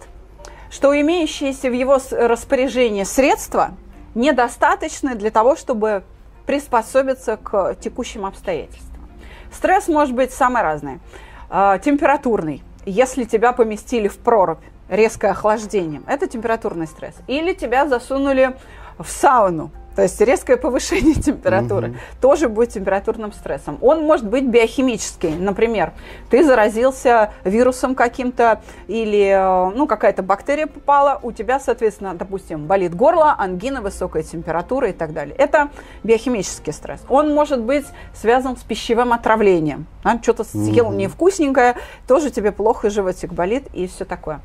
что 0.70 0.98
имеющиеся 0.98 1.70
в 1.70 1.72
его 1.72 1.98
распоряжении 2.10 3.04
средства 3.04 3.70
недостаточны 4.14 5.14
для 5.14 5.30
того, 5.30 5.56
чтобы 5.56 6.04
приспособиться 6.46 7.36
к 7.36 7.76
текущим 7.80 8.26
обстоятельствам. 8.26 9.08
Стресс 9.52 9.88
может 9.88 10.14
быть 10.14 10.32
самый 10.32 10.62
разный. 10.62 11.00
А, 11.48 11.78
Температурный. 11.78 12.62
Если 12.86 13.24
тебя 13.24 13.52
поместили 13.52 14.08
в 14.08 14.18
прорубь, 14.18 14.60
резкое 14.88 15.30
охлаждение, 15.30 16.02
это 16.06 16.26
температурный 16.26 16.86
стресс. 16.86 17.14
Или 17.28 17.54
тебя 17.54 17.86
засунули 17.86 18.56
в 18.98 19.08
сауну, 19.08 19.70
то 19.94 20.02
есть 20.02 20.20
резкое 20.20 20.56
повышение 20.56 21.14
температуры, 21.22 21.90
угу. 21.90 21.96
тоже 22.20 22.48
будет 22.48 22.70
температурным 22.70 23.32
стрессом. 23.32 23.78
Он 23.80 24.04
может 24.04 24.26
быть 24.26 24.44
биохимический. 24.44 25.34
Например, 25.34 25.92
ты 26.30 26.44
заразился 26.44 27.32
вирусом 27.44 27.94
каким-то 27.94 28.62
или 28.88 29.28
э, 29.28 29.76
ну, 29.76 29.86
какая-то 29.86 30.22
бактерия 30.22 30.66
попала, 30.66 31.20
у 31.22 31.32
тебя, 31.32 31.60
соответственно, 31.60 32.14
допустим, 32.14 32.66
болит 32.66 32.94
горло, 32.94 33.34
ангина, 33.38 33.80
высокая 33.80 34.22
температура 34.22 34.88
и 34.88 34.92
так 34.92 35.12
далее. 35.12 35.34
Это 35.36 35.70
биохимический 36.02 36.72
стресс. 36.72 37.00
Он 37.08 37.34
может 37.34 37.60
быть 37.60 37.86
связан 38.14 38.56
с 38.56 38.62
пищевым 38.62 39.12
отравлением. 39.12 39.86
А, 40.02 40.20
что-то 40.20 40.44
съел 40.44 40.88
угу. 40.88 40.94
невкусненькое, 40.94 41.76
тоже 42.06 42.30
тебе 42.30 42.52
плохо, 42.52 42.90
животик 42.90 43.32
болит 43.32 43.68
и 43.72 43.86
все 43.86 44.04
такое. 44.04 44.40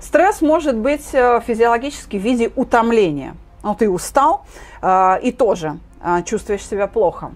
Стресс 0.00 0.40
может 0.40 0.76
быть 0.76 1.08
э, 1.12 1.40
физиологически 1.46 2.16
в 2.16 2.22
виде 2.22 2.50
утомления. 2.56 3.36
Ну, 3.62 3.74
ты 3.74 3.88
устал 3.88 4.44
э, 4.80 5.20
и 5.22 5.32
тоже 5.32 5.78
э, 6.02 6.22
чувствуешь 6.24 6.66
себя 6.66 6.86
плохо. 6.86 7.32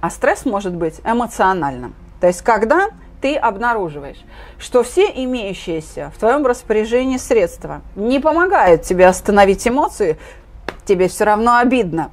А 0.00 0.10
стресс 0.10 0.44
может 0.44 0.74
быть 0.74 1.00
эмоциональным. 1.04 1.94
То 2.20 2.28
есть, 2.28 2.42
когда 2.42 2.88
ты 3.20 3.36
обнаруживаешь, 3.36 4.24
что 4.58 4.82
все 4.82 5.06
имеющиеся 5.06 6.12
в 6.14 6.18
твоем 6.18 6.46
распоряжении 6.46 7.16
средства 7.16 7.82
не 7.96 8.20
помогают 8.20 8.82
тебе 8.82 9.06
остановить 9.06 9.66
эмоции, 9.66 10.18
тебе 10.84 11.08
все 11.08 11.24
равно 11.24 11.56
обидно, 11.56 12.10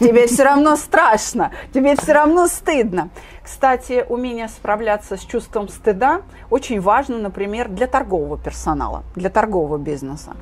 тебе 0.00 0.26
все 0.26 0.44
равно 0.44 0.76
страшно, 0.76 1.52
тебе 1.72 1.96
все 1.96 2.12
равно 2.12 2.46
стыдно. 2.46 3.10
Кстати, 3.50 4.04
умение 4.06 4.46
справляться 4.46 5.16
с 5.16 5.20
чувством 5.20 5.68
стыда 5.68 6.20
очень 6.50 6.82
важно, 6.82 7.16
например, 7.16 7.68
для 7.68 7.86
торгового 7.86 8.36
персонала, 8.36 9.04
для 9.16 9.30
торгового 9.30 9.78
бизнеса. 9.78 10.32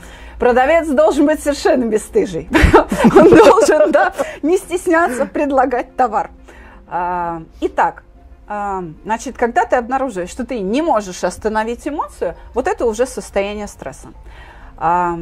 Продавец 0.40 0.88
должен 0.88 1.24
быть 1.26 1.40
совершенно 1.40 1.84
бесстыжий. 1.84 2.48
Он 3.04 3.30
должен 3.30 3.92
не 4.42 4.58
стесняться 4.58 5.24
предлагать 5.24 5.94
товар. 5.94 6.30
А, 6.88 7.44
итак, 7.60 8.02
а, 8.48 8.82
значит, 9.04 9.38
когда 9.38 9.66
ты 9.66 9.76
обнаруживаешь, 9.76 10.30
что 10.30 10.44
ты 10.44 10.58
не 10.58 10.82
можешь 10.82 11.22
остановить 11.22 11.86
эмоцию, 11.86 12.34
вот 12.54 12.66
это 12.66 12.86
уже 12.86 13.06
состояние 13.06 13.68
стресса. 13.68 14.08
А, 14.76 15.16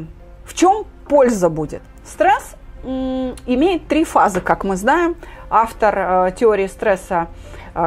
в 0.47 0.55
чем 0.55 0.87
польза 1.07 1.51
будет? 1.51 1.83
Стресс 2.03 2.57
имеет 2.83 3.89
три 3.89 4.05
фазы, 4.05 4.41
как 4.41 4.65
мы 4.65 4.77
знаем. 4.77 5.17
Автор 5.49 5.95
э, 5.97 6.33
теории 6.37 6.67
стресса, 6.67 7.29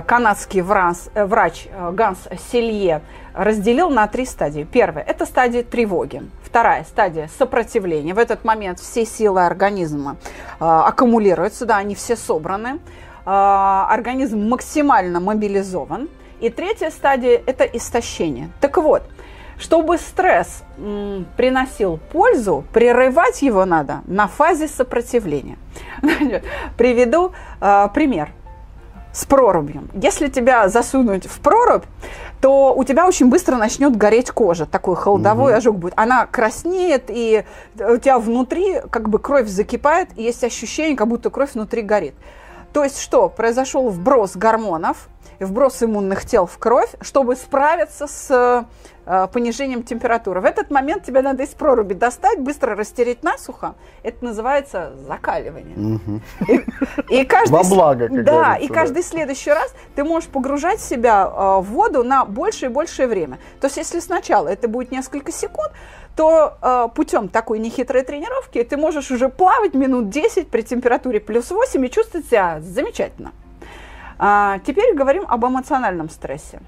канадский 0.06 0.62
врач, 0.62 0.98
э, 1.14 1.26
врач 1.26 1.68
Ганс 1.94 2.20
Селье, 2.52 3.02
разделил 3.34 3.90
на 3.90 4.08
три 4.08 4.26
стадии. 4.26 4.64
Первая– 4.64 5.04
это 5.08 5.26
стадия 5.26 5.64
тревоги. 5.64 6.24
Вторая 6.44 6.84
стадия– 6.84 7.30
сопротивления. 7.38 8.14
В 8.14 8.20
этот 8.20 8.44
момент 8.44 8.80
все 8.80 9.06
силы 9.06 9.46
организма 9.46 10.18
аккумулируются, 10.60 11.66
да, 11.66 11.78
они 11.78 11.94
все 11.94 12.16
собраны. 12.16 12.80
Организм 13.26 14.48
максимально 14.48 15.20
мобилизован. 15.20 16.10
И 16.40 16.50
третья 16.50 16.90
стадия– 16.90 17.42
это 17.46 17.64
истощение. 17.66 18.50
Так 18.60 18.78
вот– 18.78 19.04
чтобы 19.60 19.98
стресс 19.98 20.64
м, 20.78 21.26
приносил 21.36 22.00
пользу, 22.12 22.64
прерывать 22.74 23.42
его 23.42 23.66
надо 23.66 24.02
на 24.06 24.28
фазе 24.28 24.68
сопротивления. 24.68 25.58
Приведу 26.78 27.34
э, 27.60 27.88
пример 27.94 28.30
с 29.12 29.26
прорубью. 29.26 29.88
Если 29.94 30.28
тебя 30.28 30.70
засунуть 30.70 31.26
в 31.26 31.40
прорубь, 31.40 31.84
то 32.42 32.74
у 32.76 32.84
тебя 32.84 33.08
очень 33.08 33.30
быстро 33.30 33.56
начнет 33.56 33.96
гореть 33.96 34.32
кожа, 34.32 34.66
такой 34.66 34.96
холодовой 34.96 35.52
угу. 35.52 35.58
ожог 35.58 35.78
будет. 35.78 35.94
Она 35.96 36.26
краснеет, 36.26 37.06
и 37.10 37.44
у 37.76 37.98
тебя 37.98 38.20
внутри 38.20 38.82
как 38.92 39.10
бы 39.10 39.20
кровь 39.20 39.48
закипает, 39.48 40.10
и 40.16 40.24
есть 40.24 40.44
ощущение, 40.44 40.96
как 40.96 41.08
будто 41.08 41.30
кровь 41.30 41.54
внутри 41.54 41.82
горит. 41.82 42.14
То 42.74 42.84
есть 42.84 43.00
что? 43.00 43.30
Произошел 43.30 43.90
вброс 43.90 44.36
гормонов, 44.36 45.10
вброс 45.46 45.84
иммунных 45.84 46.26
тел 46.26 46.46
в 46.46 46.58
кровь, 46.58 46.90
чтобы 47.02 47.36
справиться 47.36 48.08
с 48.08 48.68
э, 49.06 49.28
понижением 49.32 49.84
температуры. 49.84 50.42
В 50.42 50.46
этот 50.46 50.70
момент 50.70 51.04
тебе 51.04 51.22
надо 51.22 51.44
из 51.44 51.50
проруби 51.50 51.94
достать, 51.94 52.40
быстро 52.40 52.76
растереть 52.76 53.24
насухо. 53.24 53.76
Это 54.04 54.26
называется 54.26 54.94
закаливание. 55.08 56.00
И, 57.10 57.24
каждый, 57.26 57.52
Во 57.52 57.64
благо, 57.64 58.08
как 58.08 58.24
Да, 58.24 58.56
и 58.56 58.68
каждый 58.68 59.04
следующий 59.04 59.52
раз 59.52 59.74
ты 59.96 60.04
можешь 60.04 60.30
погружать 60.30 60.82
себя 60.82 61.26
э, 61.26 61.62
в 61.62 61.66
воду 61.66 62.04
на 62.04 62.26
большее 62.26 62.70
и 62.70 62.74
большее 62.74 63.08
время. 63.08 63.40
То 63.62 63.68
есть 63.68 63.78
если 63.78 64.00
сначала 64.00 64.48
это 64.48 64.68
будет 64.68 64.92
несколько 64.92 65.32
секунд, 65.32 65.72
то 66.16 66.58
э, 66.62 66.88
путем 66.96 67.30
такой 67.30 67.60
нехитрой 67.60 68.04
тренировки 68.04 68.64
ты 68.64 68.76
можешь 68.76 69.12
уже 69.12 69.30
плавать 69.30 69.76
минут 69.76 70.10
10 70.10 70.50
при 70.50 70.64
температуре 70.64 71.20
плюс 71.20 71.52
8 71.52 71.86
и 71.86 71.92
чувствовать 71.92 72.28
себя 72.28 72.60
замечательно. 72.60 73.32
А, 74.20 74.60
теперь 74.60 74.96
говорим 74.96 75.26
об 75.28 75.46
эмоциональном 75.46 76.10
стрессе. 76.10 76.60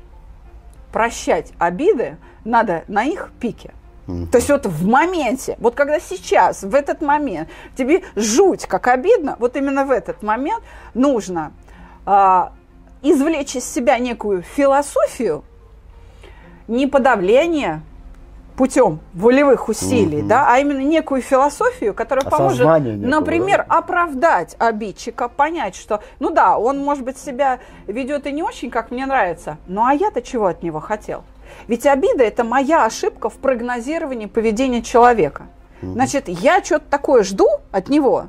Прощать 0.91 1.53
обиды 1.59 2.17
надо 2.45 2.83
на 2.87 3.03
их 3.03 3.31
пике. 3.39 3.73
То 4.31 4.39
есть 4.39 4.49
вот 4.49 4.65
в 4.65 4.87
моменте, 4.87 5.55
вот 5.59 5.75
когда 5.75 5.99
сейчас, 5.99 6.63
в 6.63 6.73
этот 6.73 7.01
момент 7.01 7.47
тебе 7.77 8.01
жуть 8.15 8.65
как 8.65 8.87
обидно, 8.87 9.35
вот 9.37 9.55
именно 9.55 9.85
в 9.85 9.91
этот 9.91 10.23
момент 10.23 10.63
нужно 10.95 11.53
а, 12.07 12.53
извлечь 13.03 13.55
из 13.55 13.71
себя 13.71 13.99
некую 13.99 14.41
философию, 14.41 15.43
не 16.67 16.87
подавление, 16.87 17.83
путем 18.59 18.99
волевых 19.13 19.69
усилий, 19.69 20.19
угу. 20.19 20.27
да, 20.27 20.45
а 20.49 20.59
именно 20.59 20.81
некую 20.81 21.21
философию, 21.21 21.93
которая 21.93 22.25
Осознание 22.25 22.65
поможет, 22.65 22.97
некого, 22.97 23.19
например, 23.21 23.65
да? 23.69 23.77
оправдать 23.77 24.57
обидчика, 24.59 25.29
понять, 25.29 25.77
что, 25.77 26.03
ну 26.19 26.29
да, 26.29 26.57
он, 26.57 26.79
может 26.79 27.05
быть, 27.05 27.17
себя 27.17 27.59
ведет 27.87 28.27
и 28.27 28.33
не 28.33 28.43
очень, 28.43 28.69
как 28.69 28.91
мне 28.91 29.05
нравится, 29.05 29.59
ну 29.67 29.85
а 29.85 29.93
я-то 29.93 30.21
чего 30.21 30.47
от 30.47 30.61
него 30.61 30.81
хотел? 30.81 31.23
Ведь 31.69 31.85
обида– 31.85 32.21
это 32.25 32.43
моя 32.43 32.85
ошибка 32.85 33.29
в 33.29 33.35
прогнозировании 33.35 34.25
поведения 34.25 34.81
человека. 34.81 35.43
Угу. 35.81 35.93
Значит, 35.93 36.27
я 36.27 36.61
что-то 36.61 36.83
такое 36.89 37.23
жду 37.23 37.47
от 37.71 37.87
него, 37.87 38.25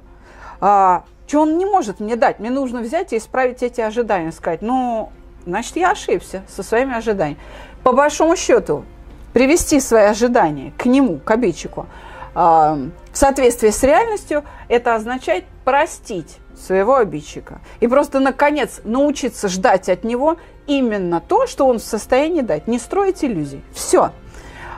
а, 0.60 1.02
что 1.26 1.40
он 1.40 1.58
не 1.58 1.66
может 1.66 1.98
мне 1.98 2.14
дать. 2.14 2.38
Мне 2.38 2.50
нужно 2.50 2.82
взять 2.82 3.12
и 3.12 3.16
исправить 3.16 3.64
эти 3.64 3.80
ожидания, 3.80 4.30
сказать, 4.30 4.62
ну, 4.62 5.10
значит, 5.44 5.74
я 5.74 5.90
ошибся 5.90 6.44
со 6.48 6.62
своими 6.62 6.94
ожиданиями. 6.94 7.40
По 7.82 7.90
большому 7.90 8.36
счету, 8.36 8.84
привести 9.32 9.80
свои 9.80 10.04
ожидания 10.04 10.72
к 10.76 10.86
нему, 10.86 11.18
к 11.18 11.30
обидчику, 11.30 11.86
а, 12.34 12.78
в 13.12 13.16
соответствии 13.16 13.70
с 13.70 13.82
реальностью, 13.82 14.44
это 14.68 14.94
означает 14.94 15.44
простить 15.64 16.38
своего 16.56 16.96
обидчика. 16.96 17.60
И 17.80 17.88
просто, 17.88 18.20
наконец, 18.20 18.80
научиться 18.84 19.48
ждать 19.48 19.88
от 19.88 20.04
него 20.04 20.36
именно 20.66 21.20
то, 21.20 21.46
что 21.46 21.66
он 21.66 21.78
в 21.78 21.82
состоянии 21.82 22.42
дать. 22.42 22.68
Не 22.68 22.78
строить 22.78 23.24
иллюзий. 23.24 23.62
Все. 23.72 24.12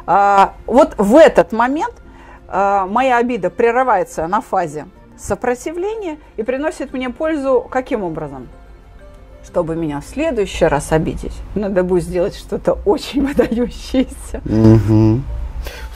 А, 0.06 0.54
вот 0.66 0.94
в 0.96 1.16
этот 1.16 1.52
момент 1.52 1.94
а, 2.48 2.86
моя 2.86 3.18
обида 3.18 3.50
прерывается 3.50 4.26
на 4.26 4.40
фазе 4.40 4.86
сопротивления 5.18 6.18
и 6.36 6.42
приносит 6.42 6.92
мне 6.92 7.10
пользу 7.10 7.66
каким 7.70 8.02
образом? 8.02 8.48
Чтобы 9.44 9.76
меня 9.76 10.00
в 10.00 10.04
следующий 10.04 10.64
раз 10.64 10.92
обидеть, 10.92 11.34
надо 11.54 11.82
будет 11.82 12.04
сделать 12.04 12.34
что-то 12.34 12.78
очень 12.84 13.26
выдающееся. 13.26 14.40
Угу. 14.44 15.20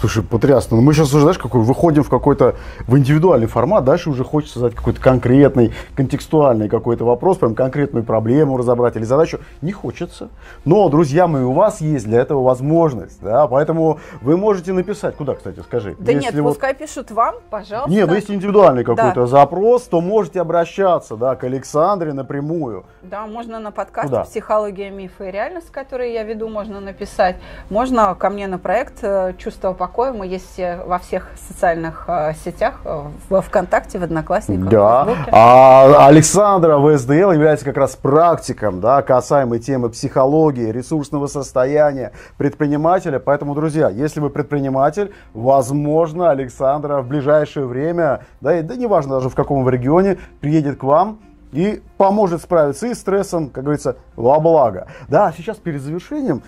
Слушай, 0.00 0.22
потрясно. 0.22 0.76
Но 0.76 0.82
ну, 0.82 0.86
мы 0.86 0.92
сейчас 0.92 1.08
уже, 1.08 1.20
знаешь, 1.22 1.38
какой, 1.38 1.62
выходим 1.62 2.02
в 2.02 2.10
какой-то 2.10 2.56
в 2.86 2.98
индивидуальный 2.98 3.46
формат. 3.46 3.84
Дальше 3.84 4.10
уже 4.10 4.24
хочется 4.24 4.58
задать 4.58 4.74
какой-то 4.74 5.00
конкретный, 5.00 5.72
контекстуальный 5.94 6.68
какой-то 6.68 7.04
вопрос, 7.04 7.38
прям 7.38 7.54
конкретную 7.54 8.04
проблему 8.04 8.58
разобрать 8.58 8.96
или 8.96 9.04
задачу. 9.04 9.40
Не 9.62 9.72
хочется. 9.72 10.28
Но, 10.66 10.88
друзья 10.90 11.26
мои, 11.26 11.42
у 11.42 11.52
вас 11.52 11.80
есть 11.80 12.04
для 12.04 12.20
этого 12.20 12.42
возможность. 12.42 13.22
Да? 13.22 13.46
Поэтому 13.46 13.98
вы 14.20 14.36
можете 14.36 14.72
написать. 14.72 15.16
Куда, 15.16 15.34
кстати, 15.34 15.60
скажи? 15.60 15.96
Да 15.98 16.12
если 16.12 16.26
нет, 16.26 16.34
вот... 16.40 16.50
пускай 16.50 16.74
пишут 16.74 17.10
вам, 17.10 17.36
пожалуйста. 17.48 17.90
Нет, 17.90 18.08
ну 18.08 18.14
если 18.14 18.34
индивидуальный 18.34 18.84
какой-то 18.84 19.22
да. 19.22 19.26
запрос, 19.26 19.84
то 19.84 20.02
можете 20.02 20.42
обращаться 20.42 21.16
да, 21.16 21.36
к 21.36 21.44
Александре 21.44 22.12
напрямую. 22.12 22.84
Да, 23.02 23.26
можно 23.26 23.58
на 23.58 23.70
подкаст 23.70 24.08
Куда? 24.08 24.24
«Психология, 24.24 24.90
мифы 24.90 25.28
и 25.28 25.30
реальность», 25.30 25.70
который 25.70 26.12
я 26.12 26.22
веду, 26.22 26.48
можно 26.48 26.80
написать. 26.80 27.36
Можно 27.70 28.14
ко 28.14 28.28
мне 28.28 28.46
на 28.46 28.58
проект 28.58 29.02
э, 29.02 29.34
«Чувство 29.38 29.72
покоя». 29.86 30.12
Мы 30.12 30.26
есть 30.26 30.60
во 30.86 30.98
всех 30.98 31.28
социальных 31.48 32.04
э, 32.08 32.32
сетях, 32.44 32.80
э, 32.84 33.02
во 33.28 33.40
ВКонтакте, 33.40 33.98
в 33.98 34.02
Одноклассниках, 34.02 34.68
да. 34.68 35.04
в 35.04 35.06
Фейсбуке. 35.06 35.30
А 35.32 36.06
Александра 36.08 36.78
ВСДЛ 36.78 37.30
является 37.32 37.64
как 37.64 37.76
раз 37.76 37.94
практиком, 37.96 38.80
да, 38.80 39.02
касаемой 39.02 39.60
темы 39.60 39.88
психологии, 39.90 40.70
ресурсного 40.70 41.28
состояния 41.28 42.12
предпринимателя. 42.36 43.18
Поэтому, 43.20 43.54
друзья, 43.54 43.88
если 43.88 44.20
вы 44.20 44.30
предприниматель, 44.30 45.12
возможно, 45.34 46.30
Александра 46.30 47.00
в 47.00 47.06
ближайшее 47.06 47.66
время, 47.66 48.24
да, 48.40 48.58
и, 48.58 48.62
да 48.62 48.74
неважно 48.76 49.16
даже 49.16 49.28
в 49.28 49.34
каком 49.34 49.68
регионе, 49.68 50.18
приедет 50.40 50.78
к 50.78 50.82
вам 50.82 51.20
и 51.56 51.80
поможет 51.96 52.42
справиться 52.42 52.86
и 52.86 52.92
с 52.92 52.98
стрессом, 52.98 53.48
как 53.48 53.64
говорится, 53.64 53.96
во 54.14 54.38
благо. 54.40 54.88
Да, 55.08 55.32
сейчас 55.34 55.56
перед 55.56 55.80
завершением, 55.80 56.42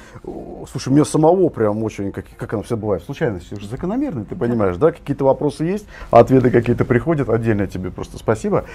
слушай, 0.71 0.91
мне 0.91 1.03
самого 1.07 1.49
прям 1.49 1.83
очень, 1.83 2.13
как, 2.13 2.27
как 2.37 2.53
оно 2.53 2.63
все 2.63 2.77
бывает, 2.77 3.03
случайности 3.03 3.55
уже 3.55 3.67
закономерные, 3.69 4.27
ты 4.27 4.37
понимаешь, 4.37 4.77
да, 4.77 4.93
какие-то 4.93 5.25
вопросы 5.25 5.65
есть, 5.65 5.87
ответы 6.11 6.51
какие-то 6.51 6.85
приходят, 6.85 7.31
отдельно 7.31 7.67
тебе 7.67 7.91
просто 7.91 8.19
спасибо. 8.19 8.67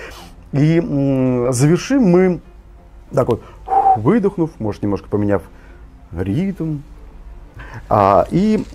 И 0.54 0.80
м- 0.80 1.54
завершим 1.54 2.02
мы 2.02 2.41
так 3.13 3.28
вот, 3.28 3.43
выдохнув, 3.98 4.60
может, 4.60 4.82
немножко 4.82 5.08
поменяв 5.10 5.43
ритм, 6.12 6.80
а, 7.89 8.26
и 8.32 8.65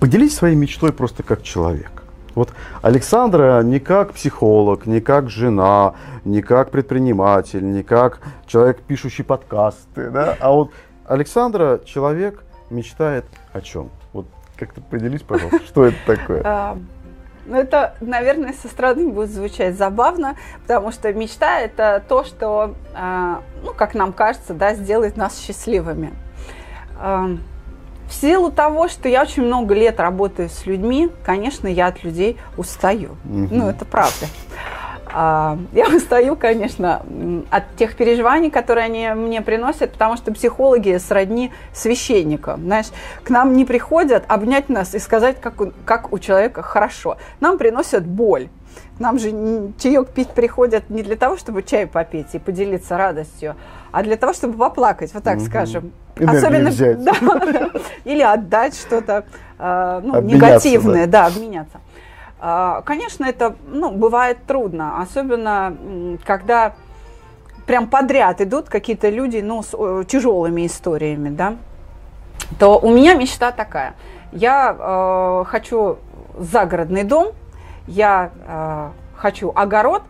поделись 0.00 0.34
своей 0.34 0.56
мечтой 0.56 0.92
просто 0.92 1.22
как 1.22 1.44
человек. 1.44 2.01
Вот 2.34 2.50
Александра 2.80 3.62
не 3.62 3.78
как 3.78 4.12
психолог, 4.12 4.86
не 4.86 5.00
как 5.00 5.28
жена, 5.28 5.94
не 6.24 6.42
как 6.42 6.70
предприниматель, 6.70 7.64
не 7.64 7.82
как 7.82 8.20
человек, 8.46 8.80
пишущий 8.80 9.24
подкасты, 9.24 10.10
да? 10.10 10.36
а 10.40 10.52
вот 10.52 10.70
Александра 11.06 11.80
человек 11.84 12.44
мечтает 12.70 13.26
о 13.52 13.60
чем? 13.60 13.90
Вот 14.12 14.26
как-то 14.56 14.80
поделись, 14.80 15.22
пожалуйста, 15.22 15.64
что 15.66 15.86
это 15.86 15.96
такое? 16.06 16.42
А, 16.46 16.78
ну, 17.44 17.56
это, 17.56 17.96
наверное, 18.00 18.52
со 18.52 18.68
стороны 18.68 19.08
будет 19.08 19.30
звучать 19.30 19.76
забавно, 19.76 20.36
потому 20.62 20.92
что 20.92 21.12
мечта– 21.12 21.58
это 21.60 22.02
то, 22.08 22.22
что, 22.22 22.74
а, 22.94 23.42
ну, 23.64 23.72
как 23.74 23.94
нам 23.94 24.12
кажется, 24.12 24.54
да, 24.54 24.74
сделает 24.74 25.16
нас 25.16 25.38
счастливыми. 25.40 26.12
В 28.12 28.14
силу 28.14 28.50
того, 28.50 28.88
что 28.88 29.08
я 29.08 29.22
очень 29.22 29.42
много 29.42 29.74
лет 29.74 29.98
работаю 29.98 30.50
с 30.50 30.66
людьми, 30.66 31.08
конечно, 31.24 31.66
я 31.66 31.86
от 31.86 32.04
людей 32.04 32.36
устаю. 32.58 33.12
Угу. 33.24 33.48
Ну, 33.50 33.70
это 33.70 33.86
правда. 33.86 34.26
А, 35.10 35.56
я 35.72 35.88
устаю, 35.96 36.36
конечно, 36.36 37.02
от 37.50 37.74
тех 37.76 37.96
переживаний, 37.96 38.50
которые 38.50 38.84
они 38.84 39.08
мне 39.14 39.40
приносят, 39.40 39.92
потому 39.92 40.18
что 40.18 40.30
психологи 40.30 40.98
сродни 40.98 41.52
священникам. 41.72 42.60
Знаешь, 42.64 42.88
к 43.24 43.30
нам 43.30 43.56
не 43.56 43.64
приходят 43.64 44.24
обнять 44.28 44.68
нас 44.68 44.94
и 44.94 44.98
сказать, 44.98 45.40
как 45.40 45.62
у, 45.62 45.72
как 45.86 46.12
у 46.12 46.18
человека 46.18 46.60
хорошо. 46.60 47.16
Нам 47.40 47.56
приносят 47.56 48.04
боль. 48.04 48.50
Нам 48.98 49.18
же 49.18 49.72
чаек 49.78 50.10
пить 50.10 50.28
приходят 50.28 50.90
не 50.90 51.02
для 51.02 51.16
того, 51.16 51.38
чтобы 51.38 51.62
чай 51.62 51.86
попить 51.86 52.34
и 52.34 52.38
поделиться 52.38 52.98
радостью, 52.98 53.56
а 53.92 54.02
для 54.02 54.16
того, 54.16 54.32
чтобы 54.32 54.58
поплакать, 54.58 55.12
вот 55.14 55.22
так 55.22 55.36
угу. 55.36 55.44
скажем. 55.44 55.92
Энергию 56.16 56.38
Особенно, 56.38 56.70
взять. 56.70 57.04
Да, 57.04 57.12
да, 57.20 57.70
или 58.04 58.22
отдать 58.22 58.74
что-то 58.74 59.24
э, 59.58 60.00
ну, 60.02 60.20
негативное, 60.22 61.06
да, 61.06 61.22
да 61.22 61.26
обменяться. 61.26 61.80
Э, 62.40 62.80
конечно, 62.84 63.24
это 63.24 63.54
ну, 63.68 63.92
бывает 63.92 64.38
трудно, 64.46 65.00
особенно 65.00 65.76
когда 66.24 66.72
прям 67.66 67.86
подряд 67.86 68.40
идут 68.40 68.68
какие-то 68.68 69.08
люди 69.10 69.38
ну, 69.38 69.62
с 69.62 69.70
тяжелыми 70.06 70.66
историями, 70.66 71.28
да, 71.28 71.56
то 72.58 72.78
у 72.78 72.90
меня 72.90 73.14
мечта 73.14 73.52
такая. 73.52 73.94
Я 74.32 74.74
э, 74.78 75.44
хочу 75.46 75.98
загородный 76.38 77.04
дом, 77.04 77.32
я 77.86 78.30
э, 78.46 78.90
хочу 79.16 79.52
огород, 79.54 80.02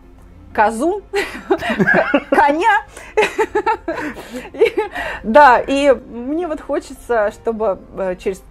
козу, 0.53 1.01
коня. 2.29 2.85
Да, 5.23 5.59
и 5.59 5.93
мне 5.93 6.47
вот 6.47 6.59
хочется, 6.59 7.31
чтобы 7.31 7.79
э, 7.97 8.15
через 8.17 8.43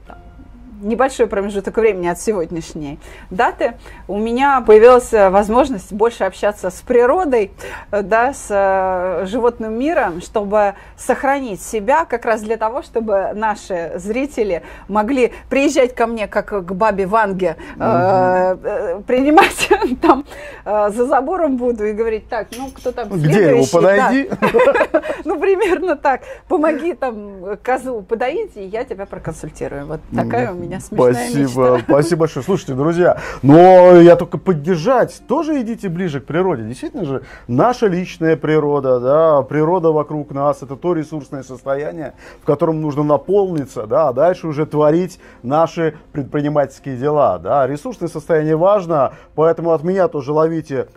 небольшой 0.83 1.27
промежуток 1.27 1.77
времени 1.77 2.09
от 2.09 2.21
сегодняшней 2.21 2.99
даты 3.31 3.75
у 4.09 4.18
меня 4.18 4.61
появилась 4.61 5.12
э, 5.12 5.31
возможность 5.31 5.92
больше 5.92 6.25
общаться 6.25 6.71
с 6.71 6.81
природой, 6.83 7.53
э, 7.90 8.03
да, 8.03 8.33
с 8.33 8.47
э, 8.51 9.27
животным 9.27 9.79
миром, 9.79 10.21
чтобы 10.21 10.75
сохранить 10.97 11.62
себя 11.62 12.05
как 12.05 12.25
раз 12.25 12.42
для 12.42 12.57
того, 12.57 12.83
чтобы 12.83 13.31
наши 13.35 13.92
зрители 13.97 14.62
могли 14.88 15.33
приезжать 15.49 15.95
ко 15.95 16.07
мне 16.07 16.27
как 16.27 16.49
к 16.66 16.73
бабе 16.73 17.07
Ванге, 17.07 17.57
угу. 17.77 17.85
э, 17.85 19.01
принимать 19.07 19.68
там 20.03 20.25
э, 20.64 20.90
за 20.90 21.07
забором 21.07 21.57
буду 21.57 21.87
и 21.87 21.92
говорить, 21.92 22.29
так, 22.29 22.49
ну 22.57 22.71
кто 22.71 22.92
там 22.92 23.09
Где 23.09 23.51
его, 23.51 23.64
подойди. 23.71 24.31
Ну, 25.25 25.38
примерно 25.38 25.97
так. 25.97 26.23
Помоги 26.49 26.95
там 26.95 27.57
козу 27.62 28.03
подоить, 28.03 28.57
и 28.57 28.64
я 28.64 28.85
тебя 28.85 29.07
проконсультирую. 29.07 29.87
Вот 29.87 30.01
такая 30.14 30.53
у 30.53 30.55
меня 30.55 30.71
меня 30.72 30.80
смешная 30.80 31.14
Спасибо, 31.14 31.70
мечта. 31.74 31.85
спасибо 31.88 32.20
большое. 32.20 32.44
Слушайте, 32.44 32.74
друзья, 32.74 33.18
но 33.42 33.96
я 34.00 34.16
только 34.16 34.38
поддержать, 34.38 35.22
тоже 35.28 35.61
идите 35.61 35.88
ближе 35.88 36.20
к 36.20 36.24
природе. 36.24 36.64
Действительно 36.64 37.04
же, 37.04 37.22
наша 37.46 37.87
личная 37.87 38.37
природа, 38.37 39.00
да, 39.00 39.42
природа 39.42 39.92
вокруг 39.92 40.32
нас, 40.32 40.62
это 40.62 40.76
то 40.76 40.94
ресурсное 40.94 41.42
состояние, 41.42 42.14
в 42.42 42.46
котором 42.46 42.80
нужно 42.80 43.02
наполниться, 43.02 43.87
да, 43.87 44.08
а 44.08 44.12
дальше 44.12 44.46
уже 44.46 44.66
творить 44.66 45.20
наши 45.42 45.96
предпринимательские 46.12 46.96
дела, 46.96 47.38
да. 47.38 47.66
Ресурсное 47.66 48.08
состояние 48.08 48.56
важно, 48.56 49.12
поэтому 49.35 49.72
от 49.72 49.82
меня 49.82 50.08
тоже 50.08 50.32
ловите 50.32 50.88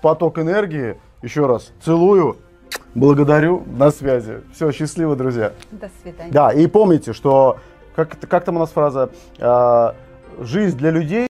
поток 0.00 0.38
энергии. 0.38 0.96
Еще 1.22 1.46
раз 1.46 1.70
целую, 1.84 2.36
благодарю, 2.96 3.62
на 3.66 3.92
связи. 3.92 4.40
Все, 4.52 4.72
счастливо, 4.72 5.14
друзья. 5.14 5.52
До 5.70 5.88
свидания. 6.02 6.32
Да, 6.32 6.50
и 6.50 6.66
помните, 6.66 7.12
что 7.12 7.58
как, 7.94 8.18
как 8.28 8.44
там 8.44 8.56
у 8.56 8.58
нас 8.58 8.70
фраза? 8.70 9.10
А, 9.38 9.94
жизнь 10.40 10.76
для 10.76 10.90
людей 10.90 11.20